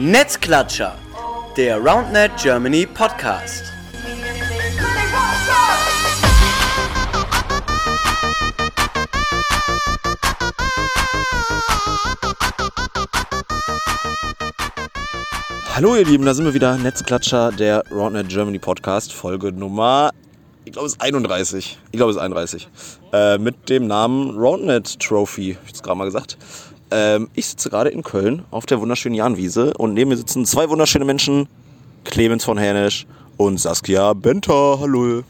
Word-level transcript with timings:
Netzklatscher, 0.00 0.94
der 1.56 1.78
RoundNet 1.78 2.30
Germany 2.40 2.86
Podcast. 2.86 3.64
Hallo 15.74 15.96
ihr 15.96 16.04
Lieben, 16.04 16.24
da 16.24 16.32
sind 16.32 16.44
wir 16.44 16.54
wieder, 16.54 16.78
Netzklatscher, 16.78 17.50
der 17.50 17.82
RoundNet 17.90 18.28
Germany 18.28 18.60
Podcast, 18.60 19.12
Folge 19.12 19.50
Nummer, 19.50 20.10
ich 20.64 20.72
glaube 20.72 20.86
es 20.86 20.92
ist 20.92 21.00
31, 21.00 21.78
ich 21.90 21.96
glaube 21.96 22.10
es 22.10 22.16
ist 22.16 22.22
31, 22.22 22.68
äh, 23.12 23.38
mit 23.38 23.68
dem 23.68 23.86
Namen 23.86 24.38
RoundNet 24.38 25.00
Trophy, 25.00 25.52
ich 25.62 25.68
jetzt 25.68 25.82
gerade 25.82 25.98
mal 25.98 26.04
gesagt. 26.04 26.36
Ähm, 26.90 27.28
ich 27.34 27.46
sitze 27.46 27.68
gerade 27.68 27.90
in 27.90 28.02
Köln 28.02 28.44
auf 28.50 28.64
der 28.64 28.80
wunderschönen 28.80 29.14
Jahnwiese 29.14 29.74
und 29.74 29.94
neben 29.94 30.10
mir 30.10 30.16
sitzen 30.16 30.46
zwei 30.46 30.68
wunderschöne 30.70 31.04
Menschen, 31.04 31.48
Clemens 32.04 32.44
von 32.44 32.56
Hänisch 32.56 33.06
und 33.36 33.58
Saskia 33.58 34.14
Benter, 34.14 34.78
hallo. 34.80 35.22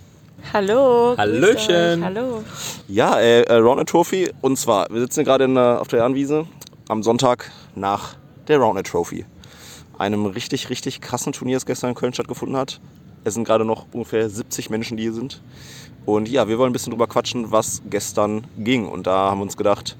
Hallo. 0.52 1.16
Hallöchen. 1.18 2.04
Hallo. 2.04 2.44
Ja, 2.86 3.18
äh, 3.18 3.42
äh, 3.42 3.54
RoundNet 3.54 3.88
Trophy 3.88 4.30
und 4.40 4.56
zwar, 4.56 4.88
wir 4.90 5.00
sitzen 5.00 5.24
gerade 5.24 5.44
in, 5.44 5.56
äh, 5.56 5.60
auf 5.60 5.88
der 5.88 5.98
Jahnwiese 5.98 6.46
am 6.88 7.02
Sonntag 7.02 7.50
nach 7.74 8.14
der 8.46 8.58
RoundNet 8.58 8.86
Trophy. 8.86 9.24
Einem 9.98 10.26
richtig, 10.26 10.70
richtig 10.70 11.00
krassen 11.00 11.32
Turnier, 11.32 11.56
das 11.56 11.66
gestern 11.66 11.90
in 11.90 11.96
Köln 11.96 12.14
stattgefunden 12.14 12.56
hat. 12.56 12.80
Es 13.24 13.34
sind 13.34 13.44
gerade 13.44 13.64
noch 13.64 13.86
ungefähr 13.92 14.30
70 14.30 14.70
Menschen, 14.70 14.96
die 14.96 15.02
hier 15.02 15.12
sind. 15.12 15.42
Und 16.06 16.28
ja, 16.28 16.46
wir 16.46 16.56
wollen 16.56 16.70
ein 16.70 16.72
bisschen 16.72 16.92
drüber 16.92 17.08
quatschen, 17.08 17.50
was 17.50 17.82
gestern 17.90 18.46
ging. 18.58 18.86
Und 18.86 19.08
da 19.08 19.30
haben 19.30 19.40
wir 19.40 19.42
uns 19.42 19.56
gedacht, 19.56 19.96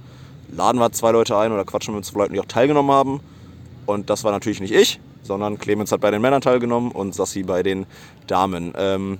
laden 0.51 0.81
wir 0.81 0.93
zwei 0.93 1.11
Leute 1.11 1.37
ein 1.37 1.53
oder 1.53 1.65
quatschen 1.65 1.95
mit 1.95 2.05
zwei 2.05 2.21
Leuten, 2.21 2.35
die 2.35 2.41
auch 2.41 2.47
teilgenommen 2.47 2.91
haben. 2.91 3.21
Und 3.87 4.11
das 4.11 4.25
war 4.25 4.33
natürlich 4.33 4.61
nicht 4.61 4.75
ich, 4.75 5.01
sondern 5.23 5.59
Clemens 5.59 5.93
hat 5.93 6.01
bei 6.01 6.11
den 6.11 6.21
Männern 6.21 6.41
teilgenommen 6.41 6.93
und 6.93 7.15
Sassi 7.15 7.43
bei 7.43 7.63
den 7.63 7.87
Damen. 8.27 8.73
Ähm, 8.77 9.19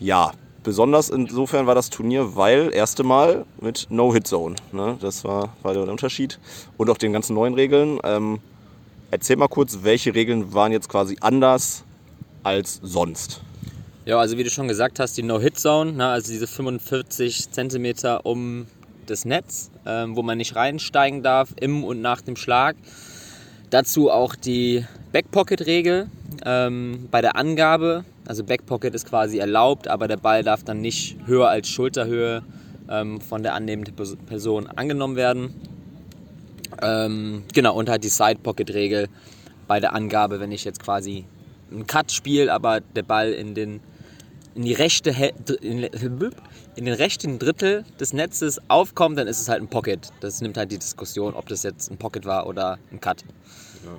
ja, 0.00 0.32
besonders 0.62 1.10
insofern 1.10 1.66
war 1.66 1.74
das 1.74 1.90
Turnier, 1.90 2.34
weil 2.34 2.72
erste 2.72 3.04
Mal 3.04 3.44
mit 3.60 3.86
No-Hit-Zone. 3.90 4.56
Ne? 4.72 4.96
Das 5.00 5.24
war, 5.24 5.54
war 5.62 5.74
der 5.74 5.82
Unterschied. 5.84 6.40
Und 6.76 6.90
auch 6.90 6.98
den 6.98 7.12
ganzen 7.12 7.34
neuen 7.34 7.54
Regeln. 7.54 7.98
Ähm, 8.02 8.40
erzähl 9.10 9.36
mal 9.36 9.48
kurz, 9.48 9.78
welche 9.82 10.14
Regeln 10.14 10.52
waren 10.52 10.72
jetzt 10.72 10.88
quasi 10.88 11.16
anders 11.20 11.84
als 12.42 12.80
sonst? 12.82 13.40
Ja, 14.06 14.18
also 14.18 14.36
wie 14.36 14.44
du 14.44 14.50
schon 14.50 14.68
gesagt 14.68 15.00
hast, 15.00 15.16
die 15.16 15.22
No-Hit-Zone, 15.22 15.92
ne, 15.92 16.08
also 16.08 16.30
diese 16.30 16.46
45 16.46 17.50
Zentimeter 17.50 18.26
um 18.26 18.66
das 19.10 19.24
Netz, 19.24 19.70
ähm, 19.86 20.16
wo 20.16 20.22
man 20.22 20.38
nicht 20.38 20.56
reinsteigen 20.56 21.22
darf 21.22 21.54
im 21.60 21.84
und 21.84 22.00
nach 22.00 22.20
dem 22.20 22.36
Schlag. 22.36 22.76
Dazu 23.70 24.10
auch 24.10 24.36
die 24.36 24.84
Backpocket-Regel 25.12 26.08
ähm, 26.44 27.08
bei 27.10 27.20
der 27.20 27.36
Angabe. 27.36 28.04
Also 28.26 28.44
Backpocket 28.44 28.94
ist 28.94 29.06
quasi 29.06 29.38
erlaubt, 29.38 29.88
aber 29.88 30.08
der 30.08 30.16
Ball 30.16 30.42
darf 30.42 30.64
dann 30.64 30.80
nicht 30.80 31.16
höher 31.26 31.48
als 31.48 31.68
Schulterhöhe 31.68 32.42
ähm, 32.88 33.20
von 33.20 33.42
der 33.42 33.54
annehmenden 33.54 33.94
Pers- 33.96 34.16
Person 34.26 34.66
angenommen 34.66 35.16
werden. 35.16 35.54
Ähm, 36.82 37.44
genau, 37.52 37.76
und 37.76 37.88
halt 37.88 38.04
die 38.04 38.08
Side-Pocket-Regel 38.08 39.08
bei 39.66 39.80
der 39.80 39.94
Angabe, 39.94 40.40
wenn 40.40 40.52
ich 40.52 40.64
jetzt 40.64 40.82
quasi 40.82 41.24
einen 41.70 41.86
Cut 41.86 42.12
spiele, 42.12 42.52
aber 42.52 42.80
der 42.80 43.02
Ball 43.02 43.32
in 43.32 43.54
den 43.54 43.80
in 44.54 44.62
die 44.62 44.72
rechte 44.72 45.10
in, 45.60 45.88
den 46.76 46.94
rechten 46.94 47.38
Drittel 47.38 47.84
des 48.00 48.12
Netzes 48.12 48.60
aufkommt, 48.68 49.18
dann 49.18 49.26
ist 49.26 49.40
es 49.40 49.48
halt 49.48 49.62
ein 49.62 49.68
Pocket. 49.68 50.10
Das 50.20 50.40
nimmt 50.40 50.56
halt 50.56 50.70
die 50.70 50.78
Diskussion, 50.78 51.34
ob 51.34 51.48
das 51.48 51.62
jetzt 51.62 51.90
ein 51.90 51.98
Pocket 51.98 52.24
war 52.24 52.46
oder 52.46 52.78
ein 52.92 53.00
Cut. 53.00 53.24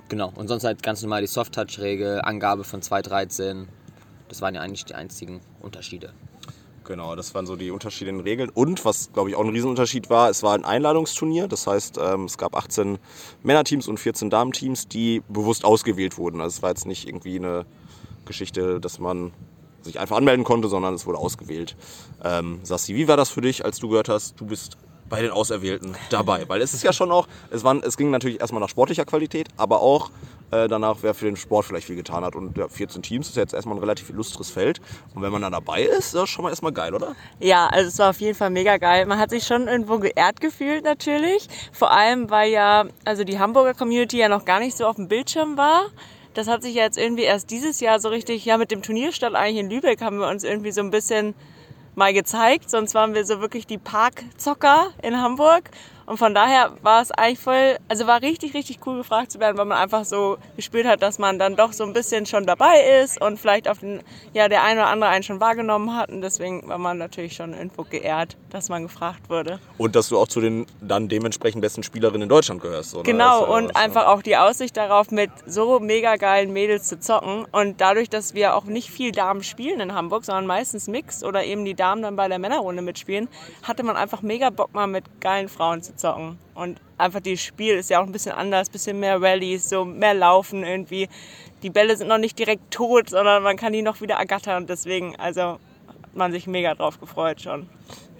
Genau. 0.09 0.31
Und 0.36 0.48
sonst 0.48 0.64
halt 0.64 0.81
ganz 0.81 1.02
normal 1.02 1.22
die 1.22 1.28
Soft-Touch-Regel, 1.28 2.22
Angabe 2.22 2.64
von 2.64 2.81
2.13. 2.81 3.66
Das 4.30 4.42
waren 4.42 4.56
ja 4.56 4.61
eigentlich 4.61 4.86
die 4.86 4.95
einzigen 4.95 5.42
Unterschiede. 5.61 6.14
Genau, 6.83 7.16
das 7.16 7.33
waren 7.33 7.48
so 7.48 7.56
die 7.56 7.72
Unterschiede 7.72 8.11
in 8.11 8.17
den 8.17 8.23
Regeln. 8.23 8.49
Und 8.49 8.86
was, 8.86 9.11
glaube 9.11 9.30
ich, 9.30 9.36
auch 9.36 9.44
ein 9.44 9.49
Riesenunterschied 9.49 10.10
war, 10.10 10.30
es 10.30 10.44
war 10.44 10.54
ein 10.54 10.65
Einladungsturnier. 10.65 11.48
Das 11.48 11.65
heißt, 11.65 11.98
ähm, 11.99 12.26
es 12.26 12.38
gab 12.38 12.55
18 12.55 12.99
Männerteams 13.44 13.88
und 13.88 13.99
14 13.99 14.30
Damenteams, 14.30 14.88
die 14.88 15.23
bewusst 15.27 15.65
ausgewählt 15.65 16.17
wurden. 16.17 16.42
Also 16.42 16.58
es 16.58 16.61
war 16.61 16.70
jetzt 16.70 16.86
nicht 16.86 17.08
irgendwie 17.08 17.38
eine 17.38 17.65
Geschichte, 18.26 18.80
dass 18.80 18.99
man 18.99 19.33
sich 19.85 19.99
einfach 19.99 20.17
anmelden 20.17 20.43
konnte, 20.43 20.67
sondern 20.67 20.93
es 20.93 21.05
wurde 21.05 21.17
ausgewählt. 21.17 21.75
Ähm, 22.23 22.59
Sassi, 22.63 22.95
wie 22.95 23.07
war 23.07 23.17
das 23.17 23.29
für 23.29 23.41
dich, 23.41 23.63
als 23.63 23.79
du 23.79 23.89
gehört 23.89 24.09
hast, 24.09 24.39
du 24.39 24.45
bist 24.45 24.77
bei 25.07 25.21
den 25.21 25.31
Auserwählten 25.31 25.95
dabei? 26.09 26.47
Weil 26.49 26.61
es 26.61 26.73
ist 26.73 26.83
ja 26.83 26.91
schon 26.91 27.11
auch, 27.11 27.27
es, 27.51 27.63
waren, 27.63 27.81
es 27.83 27.95
ging 27.95 28.11
natürlich 28.11 28.41
erstmal 28.41 28.61
nach 28.61 28.69
sportlicher 28.69 29.05
Qualität, 29.05 29.47
aber 29.57 29.81
auch 29.81 30.11
äh, 30.51 30.67
danach, 30.67 30.97
wer 31.01 31.13
für 31.13 31.25
den 31.25 31.35
Sport 31.35 31.65
vielleicht 31.65 31.87
viel 31.87 31.95
getan 31.95 32.23
hat. 32.23 32.35
Und 32.35 32.57
ja, 32.57 32.67
14 32.67 33.01
Teams 33.01 33.29
ist 33.29 33.35
jetzt 33.35 33.53
erstmal 33.53 33.77
ein 33.77 33.79
relativ 33.79 34.09
illustres 34.09 34.49
Feld. 34.49 34.79
Und 35.13 35.21
wenn 35.21 35.31
man 35.31 35.41
dann 35.41 35.51
dabei 35.51 35.83
ist, 35.83 36.07
ist 36.07 36.15
das 36.15 36.29
schon 36.29 36.43
mal 36.43 36.49
erstmal 36.49 36.71
geil, 36.71 36.93
oder? 36.93 37.15
Ja, 37.39 37.67
also 37.67 37.87
es 37.87 37.99
war 37.99 38.09
auf 38.11 38.19
jeden 38.19 38.35
Fall 38.35 38.49
mega 38.49 38.77
geil. 38.77 39.05
Man 39.05 39.19
hat 39.19 39.29
sich 39.29 39.45
schon 39.45 39.67
irgendwo 39.67 39.99
geehrt 39.99 40.41
gefühlt 40.41 40.83
natürlich. 40.83 41.47
Vor 41.71 41.91
allem, 41.91 42.29
weil 42.29 42.52
ja, 42.52 42.85
also 43.05 43.23
die 43.23 43.39
Hamburger 43.39 43.73
Community 43.73 44.17
ja 44.17 44.29
noch 44.29 44.45
gar 44.45 44.59
nicht 44.59 44.77
so 44.77 44.85
auf 44.85 44.95
dem 44.95 45.07
Bildschirm 45.07 45.57
war. 45.57 45.85
Das 46.35 46.47
hat 46.47 46.61
sich 46.63 46.75
ja 46.75 46.83
jetzt 46.83 46.97
irgendwie 46.97 47.23
erst 47.23 47.49
dieses 47.49 47.79
Jahr 47.79 47.99
so 47.99 48.09
richtig, 48.09 48.43
ja 48.43 48.57
mit 48.57 48.69
dem 48.69 48.81
Turnierstart 48.81 49.35
eigentlich 49.35 49.63
in 49.63 49.69
Lübeck 49.69 50.01
haben 50.01 50.19
wir 50.19 50.27
uns 50.27 50.43
irgendwie 50.43 50.73
so 50.73 50.81
ein 50.81 50.91
bisschen 50.91 51.33
mal 51.95 52.13
gezeigt. 52.13 52.69
Sonst 52.69 52.93
waren 52.93 53.13
wir 53.13 53.25
so 53.25 53.39
wirklich 53.39 53.65
die 53.65 53.77
Parkzocker 53.77 54.91
in 55.01 55.19
Hamburg. 55.19 55.71
Und 56.05 56.17
von 56.17 56.36
daher 56.36 56.71
war 56.82 57.02
es 57.02 57.11
eigentlich 57.11 57.39
voll, 57.39 57.77
also 57.88 58.05
war 58.08 58.21
richtig, 58.21 58.54
richtig 58.54 58.80
cool 58.86 58.98
gefragt 58.98 59.32
zu 59.32 59.39
werden, 59.39 59.58
weil 59.58 59.66
man 59.66 59.77
einfach 59.77 60.05
so 60.05 60.38
gespürt 60.55 60.86
hat, 60.86 61.02
dass 61.02 61.17
man 61.17 61.39
dann 61.39 61.55
doch 61.55 61.73
so 61.73 61.83
ein 61.83 61.93
bisschen 61.93 62.26
schon 62.26 62.45
dabei 62.45 63.02
ist 63.02 63.20
und 63.21 63.39
vielleicht 63.39 63.67
auf 63.67 63.80
den, 63.80 64.02
ja, 64.33 64.48
der 64.48 64.64
eine 64.64 64.82
oder 64.82 64.89
andere 64.89 65.10
einen 65.10 65.23
schon 65.23 65.39
wahrgenommen 65.39 65.95
hat. 65.95 66.10
Und 66.10 66.21
deswegen 66.21 66.67
war 66.67 66.77
man 66.77 66.98
natürlich 66.98 67.36
schon 67.36 67.54
irgendwo 67.54 67.83
geehrt, 67.83 68.38
dass 68.52 68.70
man 68.70 68.83
gefragt 68.83 69.30
wurde. 69.30 69.60
Und 69.77 69.95
dass 69.95 70.10
du 70.10 70.20
auch 70.20 70.27
zu 70.27 70.42
den 70.42 70.67
dann 70.80 71.08
dementsprechend 71.08 71.61
besten 71.61 71.83
Spielerinnen 71.83 72.23
in 72.23 72.30
Deutschland 72.30 72.61
gehörst. 72.61 72.94
Oder? 72.94 73.04
Genau, 73.04 73.42
Das, 73.42 73.49
äh, 73.49 73.52
und 73.54 73.67
das, 73.70 73.76
einfach 73.76 74.08
auch 74.08 74.21
die 74.21 74.38
Aussicht 74.38 74.77
darauf, 74.77 75.10
mit 75.11 75.32
so 75.48 75.80
mega 75.80 76.17
geilen 76.17 76.54
Mädels 76.54 76.88
zu 76.88 76.99
zocken. 76.99 77.45
Und 77.52 77.82
dadurch, 77.82 78.10
dass 78.10 78.33
wir 78.36 78.55
auch 78.55 78.65
nicht 78.65 78.92
viel 78.92 79.11
Damen 79.11 79.44
spielen 79.44 79.80
in 79.80 79.94
Hamburg, 79.94 80.26
sondern 80.26 80.45
meistens 80.45 80.88
Mixed 80.88 81.23
oder 81.23 81.44
eben 81.44 81.65
die 81.65 81.73
Damen 81.73 82.04
dann 82.04 82.15
bei 82.15 82.27
der 82.27 82.38
Männerrunde 82.38 82.83
mitspielen, 82.83 83.27
hatte 83.64 83.83
man 83.83 83.98
einfach 83.98 84.21
mega 84.21 84.52
Bock, 84.52 84.73
mal 84.73 84.88
mit 84.88 85.05
geilen 85.20 85.49
Frauen 85.49 85.82
zu 85.82 85.95
zocken. 85.95 86.38
Und 86.54 86.80
einfach 86.98 87.20
das 87.20 87.42
Spiel 87.42 87.76
ist 87.76 87.89
ja 87.89 88.00
auch 88.00 88.06
ein 88.06 88.11
bisschen 88.11 88.33
anders, 88.33 88.70
bisschen 88.70 89.00
mehr 89.00 89.22
Rallyes, 89.22 89.70
so 89.70 89.86
mehr 89.86 90.14
Laufen 90.14 90.64
irgendwie. 90.64 91.10
Die 91.64 91.70
Bälle 91.70 91.98
sind 91.98 92.08
noch 92.08 92.17
nicht 92.17 92.38
direkt 92.38 92.72
tot, 92.72 93.10
sondern 93.10 93.44
man 93.44 93.58
kann 93.58 93.73
die 93.73 93.82
noch 93.82 94.02
wieder 94.02 94.16
ergattern. 94.16 94.64
Und 94.64 94.70
deswegen, 94.70 95.16
also 95.17 95.60
hat 95.88 96.16
man 96.16 96.32
sich 96.32 96.48
mega 96.48 96.76
drauf 96.76 97.00
gefreut 97.00 97.42
schon. 97.42 97.67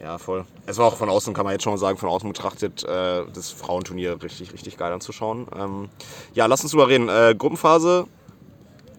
Ja, 0.02 0.18
voll. 0.18 0.46
Es 0.66 0.78
war 0.78 0.88
auch 0.88 0.98
von 0.98 1.10
außen, 1.10 1.34
kann 1.34 1.46
man 1.46 1.54
jetzt 1.54 1.64
schon 1.64 1.78
sagen, 1.78 1.98
von 1.98 2.10
außen 2.10 2.28
betrachtet, 2.28 2.84
äh, 2.84 3.24
das 3.34 3.52
Frauenturnier 3.52 4.22
richtig, 4.22 4.54
richtig 4.54 4.78
geil 4.78 4.92
anzuschauen. 4.92 5.48
Ähm, 5.58 5.90
ja, 6.34 6.46
lass 6.46 6.62
uns 6.62 6.72
drüber 6.72 6.90
reden. 6.90 7.10
Äh, 7.10 7.34
Gruppenphase, 7.38 8.06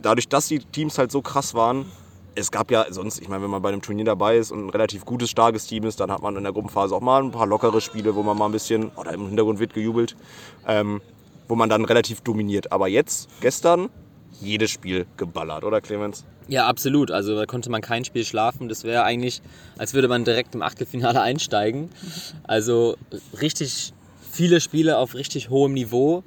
dadurch, 0.03 0.29
dass 0.29 0.49
die 0.49 0.61
Teams 0.61 0.99
halt 0.99 1.13
so 1.13 1.23
krass 1.23 1.55
waren, 1.55 1.91
es 2.37 2.51
gab 2.51 2.71
ja 2.71 2.87
sonst, 2.91 3.21
ich 3.21 3.29
meine, 3.29 3.43
wenn 3.43 3.51
man 3.51 3.63
bei 3.63 3.71
einem 3.71 3.83
Turnier 3.83 4.05
dabei 4.05 4.37
ist 4.37 4.53
und 4.53 4.67
ein 4.67 4.71
relativ 4.71 5.05
gutes, 5.05 5.31
starkes 5.31 5.67
Team 5.67 5.85
ist, 5.85 5.99
dann 6.01 6.11
hat 6.11 6.23
man 6.23 6.37
in 6.37 6.45
der 6.45 6.53
Gruppenphase 6.53 6.95
auch 6.95 7.01
mal 7.01 7.23
ein 7.23 7.31
paar 7.31 7.47
lockere 7.47 7.81
Spiele, 7.81 8.15
wo 8.15 8.23
man 8.23 8.37
mal 8.37 8.47
ein 8.47 8.53
bisschen, 8.53 8.91
oder 8.97 9.13
im 9.13 9.27
Hintergrund 9.27 9.59
wird 9.59 9.73
gejubelt, 9.75 10.17
ähm, 10.69 11.01
wo 11.49 11.57
man 11.57 11.69
dann 11.69 11.85
relativ 11.85 12.21
dominiert. 12.21 12.73
Aber 12.73 12.89
jetzt, 12.89 13.29
gestern, 13.41 13.89
jedes 14.41 14.71
Spiel 14.71 15.07
geballert, 15.17 15.65
oder 15.65 15.81
Clemens? 15.81 16.25
Ja, 16.49 16.67
absolut. 16.67 17.11
Also 17.11 17.35
da 17.35 17.47
konnte 17.47 17.71
man 17.71 17.81
kein 17.81 18.05
Spiel 18.05 18.25
schlafen. 18.25 18.69
Das 18.69 18.85
wäre 18.85 19.03
eigentlich, 19.03 19.41
als 19.79 19.95
würde 19.95 20.09
man 20.09 20.25
direkt 20.25 20.55
im 20.55 20.63
Achtelfinale 20.63 21.21
einsteigen. 21.23 21.91
Also 22.45 22.97
richtig 23.41 23.95
viele 24.31 24.61
Spiele 24.61 24.99
auf 24.99 25.15
richtig 25.15 25.49
hohem 25.49 25.73
Niveau. 25.73 26.23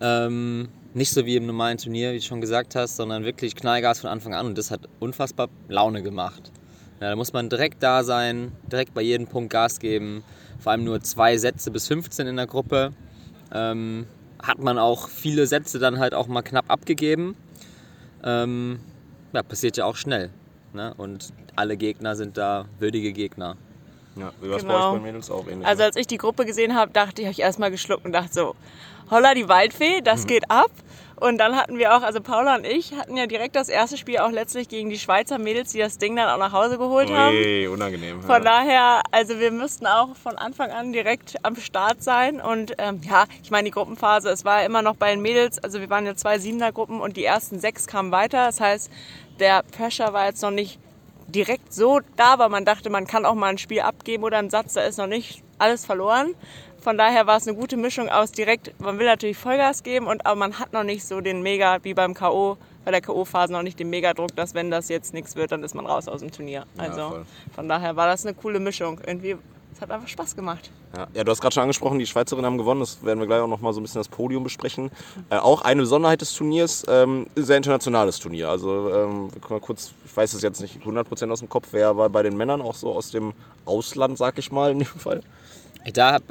Ähm, 0.00 0.68
nicht 0.94 1.12
so 1.12 1.26
wie 1.26 1.36
im 1.36 1.46
normalen 1.46 1.78
Turnier, 1.78 2.12
wie 2.12 2.18
du 2.18 2.24
schon 2.24 2.40
gesagt 2.40 2.74
hast, 2.74 2.96
sondern 2.96 3.24
wirklich 3.24 3.54
Knallgas 3.54 4.00
von 4.00 4.10
Anfang 4.10 4.34
an. 4.34 4.46
Und 4.46 4.58
das 4.58 4.70
hat 4.70 4.80
unfassbar 5.00 5.48
Laune 5.68 6.02
gemacht. 6.02 6.50
Ja, 7.00 7.10
da 7.10 7.16
muss 7.16 7.32
man 7.32 7.48
direkt 7.48 7.82
da 7.82 8.02
sein, 8.02 8.52
direkt 8.70 8.94
bei 8.94 9.02
jedem 9.02 9.26
Punkt 9.26 9.50
Gas 9.50 9.78
geben. 9.78 10.24
Vor 10.58 10.72
allem 10.72 10.84
nur 10.84 11.00
zwei 11.00 11.36
Sätze 11.36 11.70
bis 11.70 11.86
15 11.86 12.26
in 12.26 12.36
der 12.36 12.46
Gruppe. 12.46 12.92
Ähm, 13.52 14.06
hat 14.42 14.58
man 14.58 14.78
auch 14.78 15.08
viele 15.08 15.46
Sätze 15.46 15.78
dann 15.78 15.98
halt 15.98 16.14
auch 16.14 16.26
mal 16.26 16.42
knapp 16.42 16.70
abgegeben. 16.70 17.36
Ähm, 18.24 18.80
ja, 19.32 19.42
passiert 19.42 19.76
ja 19.76 19.84
auch 19.84 19.96
schnell. 19.96 20.30
Ne? 20.72 20.94
Und 20.96 21.32
alle 21.54 21.76
Gegner 21.76 22.16
sind 22.16 22.36
da 22.36 22.66
würdige 22.78 23.12
Gegner. 23.12 23.56
Ja, 24.18 24.32
es 24.42 24.62
Genau. 24.62 24.92
bei 24.92 25.00
Mädels 25.00 25.30
auch 25.30 25.46
ähnlich? 25.46 25.66
Also 25.66 25.80
ne? 25.80 25.86
als 25.86 25.96
ich 25.96 26.06
die 26.06 26.18
Gruppe 26.18 26.44
gesehen 26.44 26.74
habe, 26.74 26.92
dachte 26.92 27.22
ich, 27.22 27.26
habe 27.26 27.32
ich 27.32 27.40
erstmal 27.40 27.70
geschluckt 27.70 28.04
und 28.04 28.12
dachte 28.12 28.32
so, 28.32 28.54
holla 29.10 29.34
die 29.34 29.48
Waldfee, 29.48 30.00
das 30.02 30.26
geht 30.26 30.50
ab. 30.50 30.70
Und 31.20 31.38
dann 31.38 31.56
hatten 31.56 31.78
wir 31.78 31.96
auch, 31.96 32.02
also 32.02 32.20
Paula 32.20 32.54
und 32.54 32.64
ich 32.64 32.94
hatten 32.94 33.16
ja 33.16 33.26
direkt 33.26 33.56
das 33.56 33.68
erste 33.68 33.96
Spiel 33.96 34.18
auch 34.18 34.30
letztlich 34.30 34.68
gegen 34.68 34.88
die 34.88 34.98
Schweizer 35.00 35.38
Mädels, 35.38 35.72
die 35.72 35.80
das 35.80 35.98
Ding 35.98 36.14
dann 36.14 36.28
auch 36.28 36.38
nach 36.38 36.52
Hause 36.52 36.78
geholt 36.78 37.10
haben. 37.10 37.34
Ui, 37.34 37.66
unangenehm. 37.66 38.22
Von 38.22 38.30
ja. 38.30 38.40
daher, 38.40 39.02
also 39.10 39.40
wir 39.40 39.50
müssten 39.50 39.86
auch 39.86 40.14
von 40.14 40.36
Anfang 40.36 40.70
an 40.70 40.92
direkt 40.92 41.34
am 41.42 41.56
Start 41.56 42.04
sein. 42.04 42.40
Und 42.40 42.74
ähm, 42.78 43.00
ja, 43.02 43.24
ich 43.42 43.50
meine, 43.50 43.64
die 43.64 43.72
Gruppenphase, 43.72 44.28
es 44.28 44.44
war 44.44 44.64
immer 44.64 44.82
noch 44.82 44.94
bei 44.94 45.10
den 45.10 45.20
Mädels, 45.20 45.58
also 45.58 45.80
wir 45.80 45.90
waren 45.90 46.06
ja 46.06 46.14
zwei 46.14 46.38
Siebener-Gruppen 46.38 47.00
und 47.00 47.16
die 47.16 47.24
ersten 47.24 47.58
sechs 47.58 47.88
kamen 47.88 48.12
weiter. 48.12 48.46
Das 48.46 48.60
heißt, 48.60 48.88
der 49.40 49.64
Pressure 49.76 50.12
war 50.12 50.26
jetzt 50.26 50.42
noch 50.42 50.52
nicht 50.52 50.78
direkt 51.28 51.72
so 51.72 52.00
da, 52.16 52.32
aber 52.32 52.48
man 52.48 52.64
dachte, 52.64 52.90
man 52.90 53.06
kann 53.06 53.24
auch 53.24 53.34
mal 53.34 53.48
ein 53.48 53.58
Spiel 53.58 53.80
abgeben 53.80 54.24
oder 54.24 54.38
einen 54.38 54.50
Satz, 54.50 54.74
da 54.74 54.82
ist 54.82 54.98
noch 54.98 55.06
nicht 55.06 55.42
alles 55.58 55.84
verloren. 55.86 56.34
Von 56.80 56.96
daher 56.96 57.26
war 57.26 57.36
es 57.36 57.46
eine 57.46 57.56
gute 57.56 57.76
Mischung 57.76 58.08
aus 58.08 58.32
direkt, 58.32 58.78
man 58.80 58.98
will 58.98 59.06
natürlich 59.06 59.36
Vollgas 59.36 59.82
geben, 59.82 60.06
und, 60.06 60.24
aber 60.26 60.36
man 60.36 60.58
hat 60.58 60.72
noch 60.72 60.84
nicht 60.84 61.04
so 61.04 61.20
den 61.20 61.42
Mega, 61.42 61.78
wie 61.82 61.94
beim 61.94 62.14
K.O., 62.14 62.56
bei 62.84 62.92
der 62.92 63.00
K.O.-Phase 63.02 63.52
noch 63.52 63.62
nicht 63.62 63.78
den 63.78 63.90
Megadruck, 63.90 64.34
dass 64.34 64.54
wenn 64.54 64.70
das 64.70 64.88
jetzt 64.88 65.12
nichts 65.12 65.36
wird, 65.36 65.52
dann 65.52 65.62
ist 65.62 65.74
man 65.74 65.84
raus 65.84 66.08
aus 66.08 66.20
dem 66.20 66.30
Turnier. 66.30 66.64
Also 66.78 67.10
voll. 67.10 67.26
von 67.54 67.68
daher 67.68 67.96
war 67.96 68.06
das 68.06 68.24
eine 68.24 68.34
coole 68.34 68.60
Mischung. 68.60 69.00
Irgendwie, 69.06 69.36
es 69.78 69.82
hat 69.82 69.92
einfach 69.92 70.08
Spaß 70.08 70.34
gemacht. 70.34 70.72
Ja, 70.96 71.06
ja, 71.14 71.22
du 71.22 71.30
hast 71.30 71.40
gerade 71.40 71.54
schon 71.54 71.62
angesprochen, 71.62 72.00
die 72.00 72.06
Schweizerinnen 72.06 72.44
haben 72.44 72.58
gewonnen. 72.58 72.80
Das 72.80 73.04
werden 73.04 73.20
wir 73.20 73.28
gleich 73.28 73.40
auch 73.40 73.46
noch 73.46 73.60
mal 73.60 73.72
so 73.72 73.78
ein 73.78 73.84
bisschen 73.84 74.00
das 74.00 74.08
Podium 74.08 74.42
besprechen. 74.42 74.90
Äh, 75.30 75.36
auch 75.36 75.62
eine 75.62 75.82
Besonderheit 75.82 76.20
des 76.20 76.34
Turniers, 76.34 76.84
ähm, 76.88 77.28
sehr 77.36 77.58
internationales 77.58 78.18
Turnier. 78.18 78.48
Also 78.48 78.92
ähm, 78.92 79.32
wir 79.32 79.40
können 79.40 79.60
mal 79.60 79.64
kurz, 79.64 79.92
ich 80.04 80.16
weiß 80.16 80.34
es 80.34 80.42
jetzt 80.42 80.60
nicht 80.60 80.80
100% 80.82 81.30
aus 81.30 81.38
dem 81.38 81.48
Kopf, 81.48 81.68
wer 81.70 81.96
war 81.96 82.10
bei 82.10 82.24
den 82.24 82.36
Männern 82.36 82.60
auch 82.60 82.74
so 82.74 82.92
aus 82.92 83.12
dem 83.12 83.34
Ausland, 83.66 84.18
sag 84.18 84.36
ich 84.38 84.50
mal 84.50 84.72
in 84.72 84.80
dem 84.80 84.86
Fall. 84.86 85.20
Da 85.92 86.14
hab, 86.14 86.22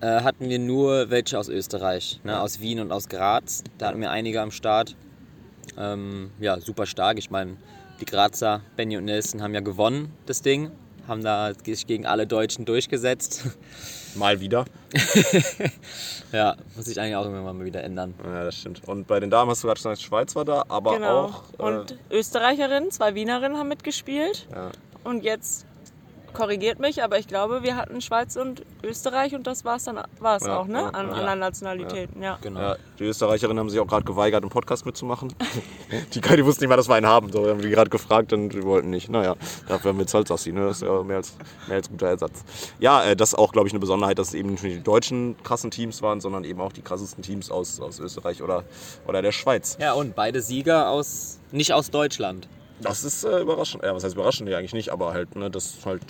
äh, 0.00 0.20
hatten 0.20 0.48
wir 0.48 0.60
nur 0.60 1.10
welche 1.10 1.36
aus 1.40 1.48
Österreich, 1.48 2.20
ne, 2.22 2.40
aus 2.40 2.60
Wien 2.60 2.78
und 2.78 2.92
aus 2.92 3.08
Graz. 3.08 3.64
Da 3.78 3.88
hatten 3.88 4.00
wir 4.00 4.12
einige 4.12 4.40
am 4.40 4.52
Start. 4.52 4.94
Ähm, 5.76 6.30
ja, 6.38 6.60
super 6.60 6.86
stark. 6.86 7.18
Ich 7.18 7.32
meine, 7.32 7.56
die 8.00 8.04
Grazer, 8.04 8.60
Benny 8.76 8.96
und 8.96 9.06
Nelson, 9.06 9.42
haben 9.42 9.54
ja 9.54 9.60
gewonnen, 9.60 10.12
das 10.26 10.40
Ding. 10.40 10.70
Haben 11.08 11.22
da 11.24 11.52
sich 11.64 11.86
gegen 11.86 12.06
alle 12.06 12.26
Deutschen 12.26 12.64
durchgesetzt. 12.64 13.44
Mal 14.14 14.40
wieder. 14.40 14.64
ja, 16.32 16.56
muss 16.76 16.84
sich 16.84 17.00
eigentlich 17.00 17.16
auch 17.16 17.24
irgendwann 17.24 17.56
mal 17.58 17.64
wieder 17.64 17.82
ändern. 17.82 18.14
Ja, 18.24 18.44
das 18.44 18.56
stimmt. 18.56 18.86
Und 18.86 19.06
bei 19.06 19.20
den 19.20 19.30
Damen 19.30 19.50
hast 19.50 19.62
du 19.62 19.68
gerade 19.68 19.78
gesagt, 19.78 20.00
Schweiz 20.02 20.34
war 20.36 20.44
da, 20.44 20.64
aber 20.68 20.94
Genau. 20.96 21.24
auch. 21.24 21.42
äh, 21.58 21.62
und 21.62 21.96
Österreicherinnen, 22.10 22.90
zwei 22.90 23.14
Wienerinnen 23.14 23.58
haben 23.58 23.68
mitgespielt. 23.68 24.46
ja. 24.52 24.70
Und 25.04 25.24
jetzt 25.24 25.66
korrigiert 26.32 26.78
mich, 26.78 27.02
aber 27.02 27.18
ich 27.18 27.26
glaube, 27.26 27.62
wir 27.62 27.76
hatten 27.76 28.00
Schweiz 28.00 28.36
und 28.36 28.62
Österreich 28.82 29.34
und 29.34 29.46
das 29.46 29.64
war 29.64 29.76
es 29.76 29.84
dann 29.84 30.00
war's 30.18 30.44
Ja, 30.44 30.58
auch, 30.58 30.66
ne? 30.66 30.80
ja, 30.80 30.88
An 30.88 31.08
ja. 31.08 31.14
anderen 31.14 31.38
Nationalitäten, 31.38 32.22
ja. 32.22 32.38
Genau. 32.42 32.60
Ja, 32.60 32.76
die 32.98 33.04
Österreicherinnen 33.04 33.58
haben 33.58 33.70
sich 33.70 33.80
auch 33.80 33.86
gerade 33.86 34.04
geweigert, 34.04 34.42
im 34.42 34.50
Podcast 34.50 34.86
mitzumachen. 34.86 35.34
die, 36.14 36.20
die 36.20 36.44
wussten 36.44 36.64
nicht 36.64 36.68
mal, 36.68 36.76
dass 36.76 36.88
wir 36.88 36.94
einen 36.94 37.06
haben. 37.06 37.30
So, 37.32 37.44
wir 37.44 37.50
haben 37.50 37.62
die 37.62 37.70
gerade 37.70 37.90
gefragt 37.90 38.32
und 38.32 38.50
die 38.50 38.62
wollten 38.62 38.90
nicht. 38.90 39.08
Naja, 39.08 39.36
dafür 39.68 39.90
haben 39.90 39.98
wir 39.98 40.02
jetzt 40.02 40.14
halt 40.14 40.28
Sassi. 40.28 40.52
Ne? 40.52 40.66
Das 40.66 40.76
ist 40.76 40.88
ja 40.88 41.02
mehr 41.02 41.16
als, 41.16 41.34
mehr 41.66 41.76
als 41.76 41.88
guter 41.88 42.08
Ersatz. 42.08 42.44
Ja, 42.78 43.04
äh, 43.04 43.16
das 43.16 43.30
ist 43.30 43.38
auch, 43.38 43.52
glaube 43.52 43.68
ich, 43.68 43.72
eine 43.72 43.80
Besonderheit, 43.80 44.18
dass 44.18 44.28
es 44.28 44.34
eben 44.34 44.50
nicht 44.50 44.62
nur 44.62 44.72
die 44.72 44.82
deutschen 44.82 45.36
krassen 45.42 45.70
Teams 45.70 46.02
waren, 46.02 46.20
sondern 46.20 46.44
eben 46.44 46.60
auch 46.60 46.72
die 46.72 46.82
krassesten 46.82 47.22
Teams 47.22 47.50
aus, 47.50 47.80
aus 47.80 47.98
Österreich 47.98 48.42
oder, 48.42 48.64
oder 49.06 49.22
der 49.22 49.32
Schweiz. 49.32 49.76
Ja, 49.80 49.92
und 49.94 50.14
beide 50.14 50.40
Sieger 50.42 50.88
aus, 50.88 51.38
nicht 51.50 51.72
aus 51.72 51.90
Deutschland. 51.90 52.48
Das 52.82 53.04
ist 53.04 53.24
äh, 53.24 53.40
überraschend. 53.40 53.82
Ja, 53.82 53.94
was 53.94 54.04
heißt 54.04 54.14
überraschend? 54.14 54.48
Nee, 54.48 54.54
eigentlich 54.54 54.72
nicht, 54.74 54.90
aber 54.90 55.12
halt, 55.12 55.34
ne, 55.36 55.50
das 55.50 55.66
ist 55.66 55.86
halt 55.86 56.02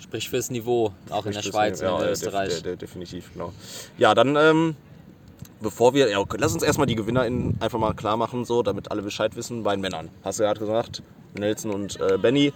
Sprich 0.00 0.28
fürs 0.28 0.50
Niveau, 0.50 0.92
auch 1.10 1.24
in 1.24 1.32
der 1.32 1.42
Schweiz 1.42 1.80
ja, 1.80 1.94
und 1.94 2.02
in 2.02 2.08
Österreich. 2.10 2.48
def- 2.54 2.62
de- 2.62 2.76
definitiv, 2.76 3.32
genau. 3.32 3.52
Ja, 3.96 4.14
dann, 4.14 4.36
ähm, 4.36 4.76
bevor 5.60 5.94
wir, 5.94 6.10
ja, 6.10 6.18
okay, 6.18 6.36
lass 6.38 6.52
uns 6.52 6.62
erstmal 6.62 6.86
die 6.86 6.94
GewinnerInnen 6.96 7.56
einfach 7.60 7.78
mal 7.78 7.94
klar 7.94 8.16
machen, 8.16 8.44
so, 8.44 8.62
damit 8.62 8.90
alle 8.90 9.02
Bescheid 9.02 9.34
wissen, 9.36 9.62
bei 9.62 9.74
den 9.74 9.80
Männern. 9.80 10.10
Hast 10.22 10.38
du 10.38 10.42
ja 10.42 10.48
gerade 10.52 10.60
gesagt, 10.66 11.02
Nelson 11.38 11.70
und 11.70 12.00
äh, 12.00 12.18
Benny. 12.18 12.52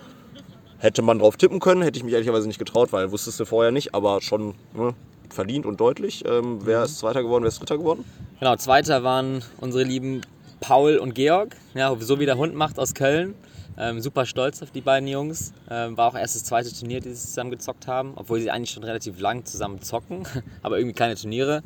Hätte 0.81 1.03
man 1.03 1.19
drauf 1.19 1.37
tippen 1.37 1.59
können, 1.59 1.83
hätte 1.83 1.99
ich 1.99 2.05
mich 2.05 2.13
ehrlicherweise 2.15 2.47
nicht 2.47 2.59
getraut, 2.61 2.93
weil 2.93 3.11
wusstest 3.11 3.41
du 3.41 3.45
vorher 3.45 3.73
nicht, 3.73 3.95
aber 3.95 4.21
schon 4.21 4.55
ne, 4.75 4.95
verdient 5.29 5.67
und 5.67 5.81
deutlich. 5.81 6.25
Ähm, 6.25 6.61
wer 6.65 6.85
ist 6.85 6.99
Zweiter 6.99 7.23
geworden, 7.23 7.43
wer 7.43 7.49
ist 7.49 7.59
Dritter 7.61 7.79
geworden? 7.79 8.05
Genau, 8.39 8.55
Zweiter 8.57 9.03
waren 9.03 9.43
unsere 9.61 9.83
lieben 9.83 10.21
Paul 10.61 10.99
und 10.99 11.15
Georg, 11.15 11.57
ja, 11.75 11.97
so 11.99 12.21
wie 12.21 12.27
der 12.27 12.37
Hund 12.37 12.55
macht 12.55 12.79
aus 12.79 12.95
Köln. 12.95 13.35
Ähm, 13.81 14.01
super 14.01 14.27
stolz 14.27 14.61
auf 14.61 14.73
die 14.73 14.81
beiden 14.81 15.09
Jungs. 15.09 15.53
Ähm, 15.71 15.97
war 15.97 16.09
auch 16.09 16.17
erst 16.17 16.35
das 16.35 16.43
zweite 16.43 16.75
Turnier, 16.75 17.01
die 17.01 17.11
sie 17.11 17.27
zusammen 17.29 17.53
gezockt 17.53 17.87
haben, 17.87 18.13
obwohl 18.17 18.41
sie 18.41 18.51
eigentlich 18.51 18.71
schon 18.71 18.83
relativ 18.83 19.21
lang 19.21 19.45
zusammen 19.45 19.81
zocken, 19.83 20.27
aber 20.63 20.79
irgendwie 20.79 20.95
keine 20.95 21.15
Turniere. 21.15 21.63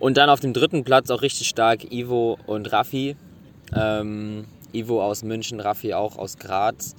Und 0.00 0.16
dann 0.16 0.30
auf 0.30 0.40
dem 0.40 0.54
dritten 0.54 0.84
Platz 0.84 1.10
auch 1.10 1.20
richtig 1.20 1.48
stark 1.48 1.92
Ivo 1.92 2.38
und 2.46 2.72
Raffi. 2.72 3.16
Ähm, 3.74 4.46
Ivo 4.72 5.02
aus 5.02 5.22
München, 5.22 5.60
Raffi 5.60 5.92
auch 5.92 6.16
aus 6.16 6.38
Graz. 6.38 6.94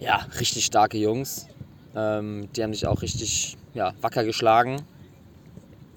Ja, 0.00 0.26
richtig 0.40 0.64
starke 0.64 0.98
Jungs. 0.98 1.46
Ähm, 1.94 2.48
die 2.54 2.62
haben 2.62 2.72
sich 2.72 2.86
auch 2.86 3.02
richtig 3.02 3.56
ja, 3.74 3.92
wacker 4.00 4.24
geschlagen. 4.24 4.82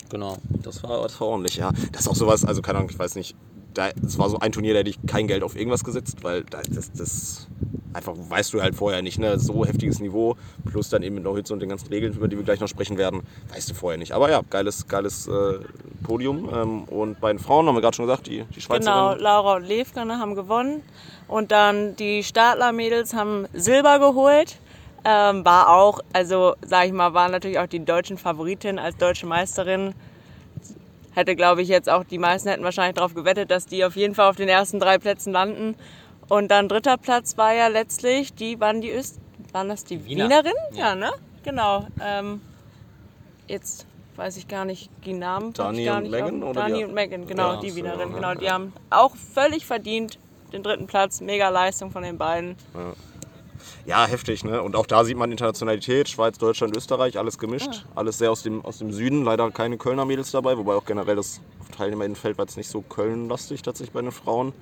Genau. 0.09 0.37
Das 0.61 0.83
war, 0.83 1.01
das 1.01 1.19
war 1.19 1.27
ordentlich, 1.27 1.57
ja. 1.57 1.71
Das 1.91 2.01
ist 2.01 2.07
auch 2.07 2.15
sowas, 2.15 2.45
also 2.45 2.61
keine 2.61 2.77
Ahnung, 2.79 2.91
ich 2.91 2.99
weiß 2.99 3.15
nicht. 3.15 3.35
Da, 3.73 3.89
das 3.93 4.19
war 4.19 4.29
so 4.29 4.37
ein 4.37 4.51
Turnier, 4.51 4.73
da 4.73 4.79
hätte 4.79 4.91
ich 4.91 4.99
kein 5.07 5.27
Geld 5.27 5.41
auf 5.41 5.55
irgendwas 5.55 5.83
gesetzt, 5.83 6.17
weil 6.21 6.43
da, 6.43 6.61
das, 6.69 6.91
das 6.91 7.47
einfach 7.93 8.13
weißt 8.15 8.53
du 8.53 8.61
halt 8.61 8.75
vorher 8.75 9.01
nicht, 9.01 9.19
ne? 9.19 9.39
So 9.39 9.65
heftiges 9.65 9.99
Niveau, 9.99 10.35
plus 10.69 10.89
dann 10.89 11.03
eben 11.03 11.15
mit 11.15 11.23
No-Hits 11.23 11.51
und 11.51 11.59
den 11.59 11.69
ganzen 11.69 11.87
Regeln, 11.89 12.13
über 12.13 12.27
die 12.27 12.37
wir 12.37 12.43
gleich 12.43 12.59
noch 12.59 12.67
sprechen 12.67 12.97
werden, 12.97 13.21
weißt 13.53 13.69
du 13.69 13.73
vorher 13.73 13.97
nicht. 13.97 14.13
Aber 14.13 14.29
ja, 14.29 14.41
geiles, 14.49 14.87
geiles 14.87 15.27
äh, 15.27 15.59
Podium. 16.03 16.49
Ähm, 16.53 16.83
und 16.85 17.19
bei 17.19 17.31
den 17.31 17.39
Frauen 17.39 17.67
haben 17.67 17.75
wir 17.75 17.81
gerade 17.81 17.95
schon 17.95 18.05
gesagt, 18.05 18.27
die, 18.27 18.31
die 18.31 18.37
Genau, 18.39 18.61
Schweizerinnen. 18.61 19.19
Laura 19.19 19.55
und 19.55 19.63
Levkane 19.63 20.19
haben 20.19 20.35
gewonnen. 20.35 20.81
Und 21.27 21.51
dann 21.51 21.95
die 21.95 22.23
Stadler-Mädels 22.23 23.13
haben 23.13 23.47
Silber 23.53 23.99
geholt. 23.99 24.57
Ähm, 25.05 25.43
war 25.43 25.69
auch, 25.69 25.99
also 26.13 26.55
sag 26.65 26.85
ich 26.85 26.93
mal, 26.93 27.13
waren 27.13 27.31
natürlich 27.31 27.59
auch 27.59 27.67
die 27.67 27.83
deutschen 27.83 28.17
Favoritinnen 28.17 28.79
als 28.79 28.95
deutsche 28.97 29.25
Meisterin. 29.25 29.93
Hätte, 31.13 31.35
glaube 31.35 31.61
ich, 31.61 31.67
jetzt 31.67 31.89
auch 31.89 32.03
die 32.03 32.17
meisten 32.17 32.49
hätten 32.49 32.63
wahrscheinlich 32.63 32.95
darauf 32.95 33.13
gewettet, 33.13 33.51
dass 33.51 33.65
die 33.65 33.83
auf 33.85 33.95
jeden 33.95 34.15
Fall 34.15 34.29
auf 34.29 34.35
den 34.35 34.49
ersten 34.49 34.79
drei 34.79 34.97
Plätzen 34.97 35.33
landen. 35.33 35.75
Und 36.29 36.49
dann 36.49 36.67
dritter 36.69 36.97
Platz 36.97 37.37
war 37.37 37.53
ja 37.53 37.67
letztlich, 37.67 38.33
die 38.33 38.59
waren 38.59 38.81
die 38.81 38.91
Öst 38.91 39.19
waren 39.51 39.69
das 39.69 39.83
die 39.83 40.03
Wiener. 40.05 40.25
Wienerin? 40.25 40.53
Ja. 40.71 40.89
Ja, 40.89 40.95
ne? 40.95 41.11
Genau. 41.43 41.85
Ähm, 42.01 42.41
jetzt 43.47 43.85
weiß 44.15 44.37
ich 44.37 44.47
gar 44.47 44.65
nicht 44.65 44.89
die 45.05 45.13
Namen. 45.13 45.53
Dani 45.53 45.89
und 45.89 46.03
nicht 46.03 46.11
Megan, 46.11 46.43
oder 46.43 46.61
Dani 46.61 46.85
und 46.85 46.93
Megan, 46.93 47.27
genau, 47.27 47.53
Ja, 47.53 47.59
die 47.59 47.69
so, 47.69 47.75
Wienerin. 47.77 48.09
ja, 48.09 48.15
Genau, 48.15 48.33
die 48.35 48.45
ja. 48.45 48.53
haben 48.53 48.73
auch 48.89 49.15
völlig 49.15 49.65
verdient 49.65 50.17
den 50.51 50.63
dritten 50.63 50.87
Platz. 50.87 51.21
Mega 51.21 51.49
Leistung 51.49 51.91
von 51.91 52.03
den 52.03 52.17
beiden. 52.17 52.55
Ja, 53.85 54.05
heftig, 54.05 54.43
ne? 54.43 54.61
Und 54.61 54.75
auch 54.75 54.85
da 54.85 55.03
sieht 55.03 55.17
man 55.17 55.31
Internationalität, 55.31 56.09
Schweiz, 56.09 56.37
Deutschland, 56.37 56.75
Österreich, 56.75 57.17
alles 57.17 57.37
gemischt. 57.37 57.85
Alles 57.95 58.17
sehr 58.17 58.31
aus 58.31 58.43
dem, 58.43 58.63
aus 58.63 58.77
dem 58.77 58.91
Süden, 58.91 59.23
leider 59.23 59.49
keine 59.51 59.77
Kölner 59.77 60.05
Mädels 60.05 60.31
dabei, 60.31 60.57
wobei 60.57 60.73
auch 60.75 60.85
generell 60.85 61.15
das 61.15 61.41
Teilnehmerinnenfeld 61.75 62.37
war 62.37 62.45
jetzt 62.45 62.57
nicht 62.57 62.69
so 62.69 62.81
Köln-lastig 62.81 63.61
tatsächlich 63.61 63.93
bei 63.93 64.01
den 64.01 64.11
Frauen. 64.11 64.53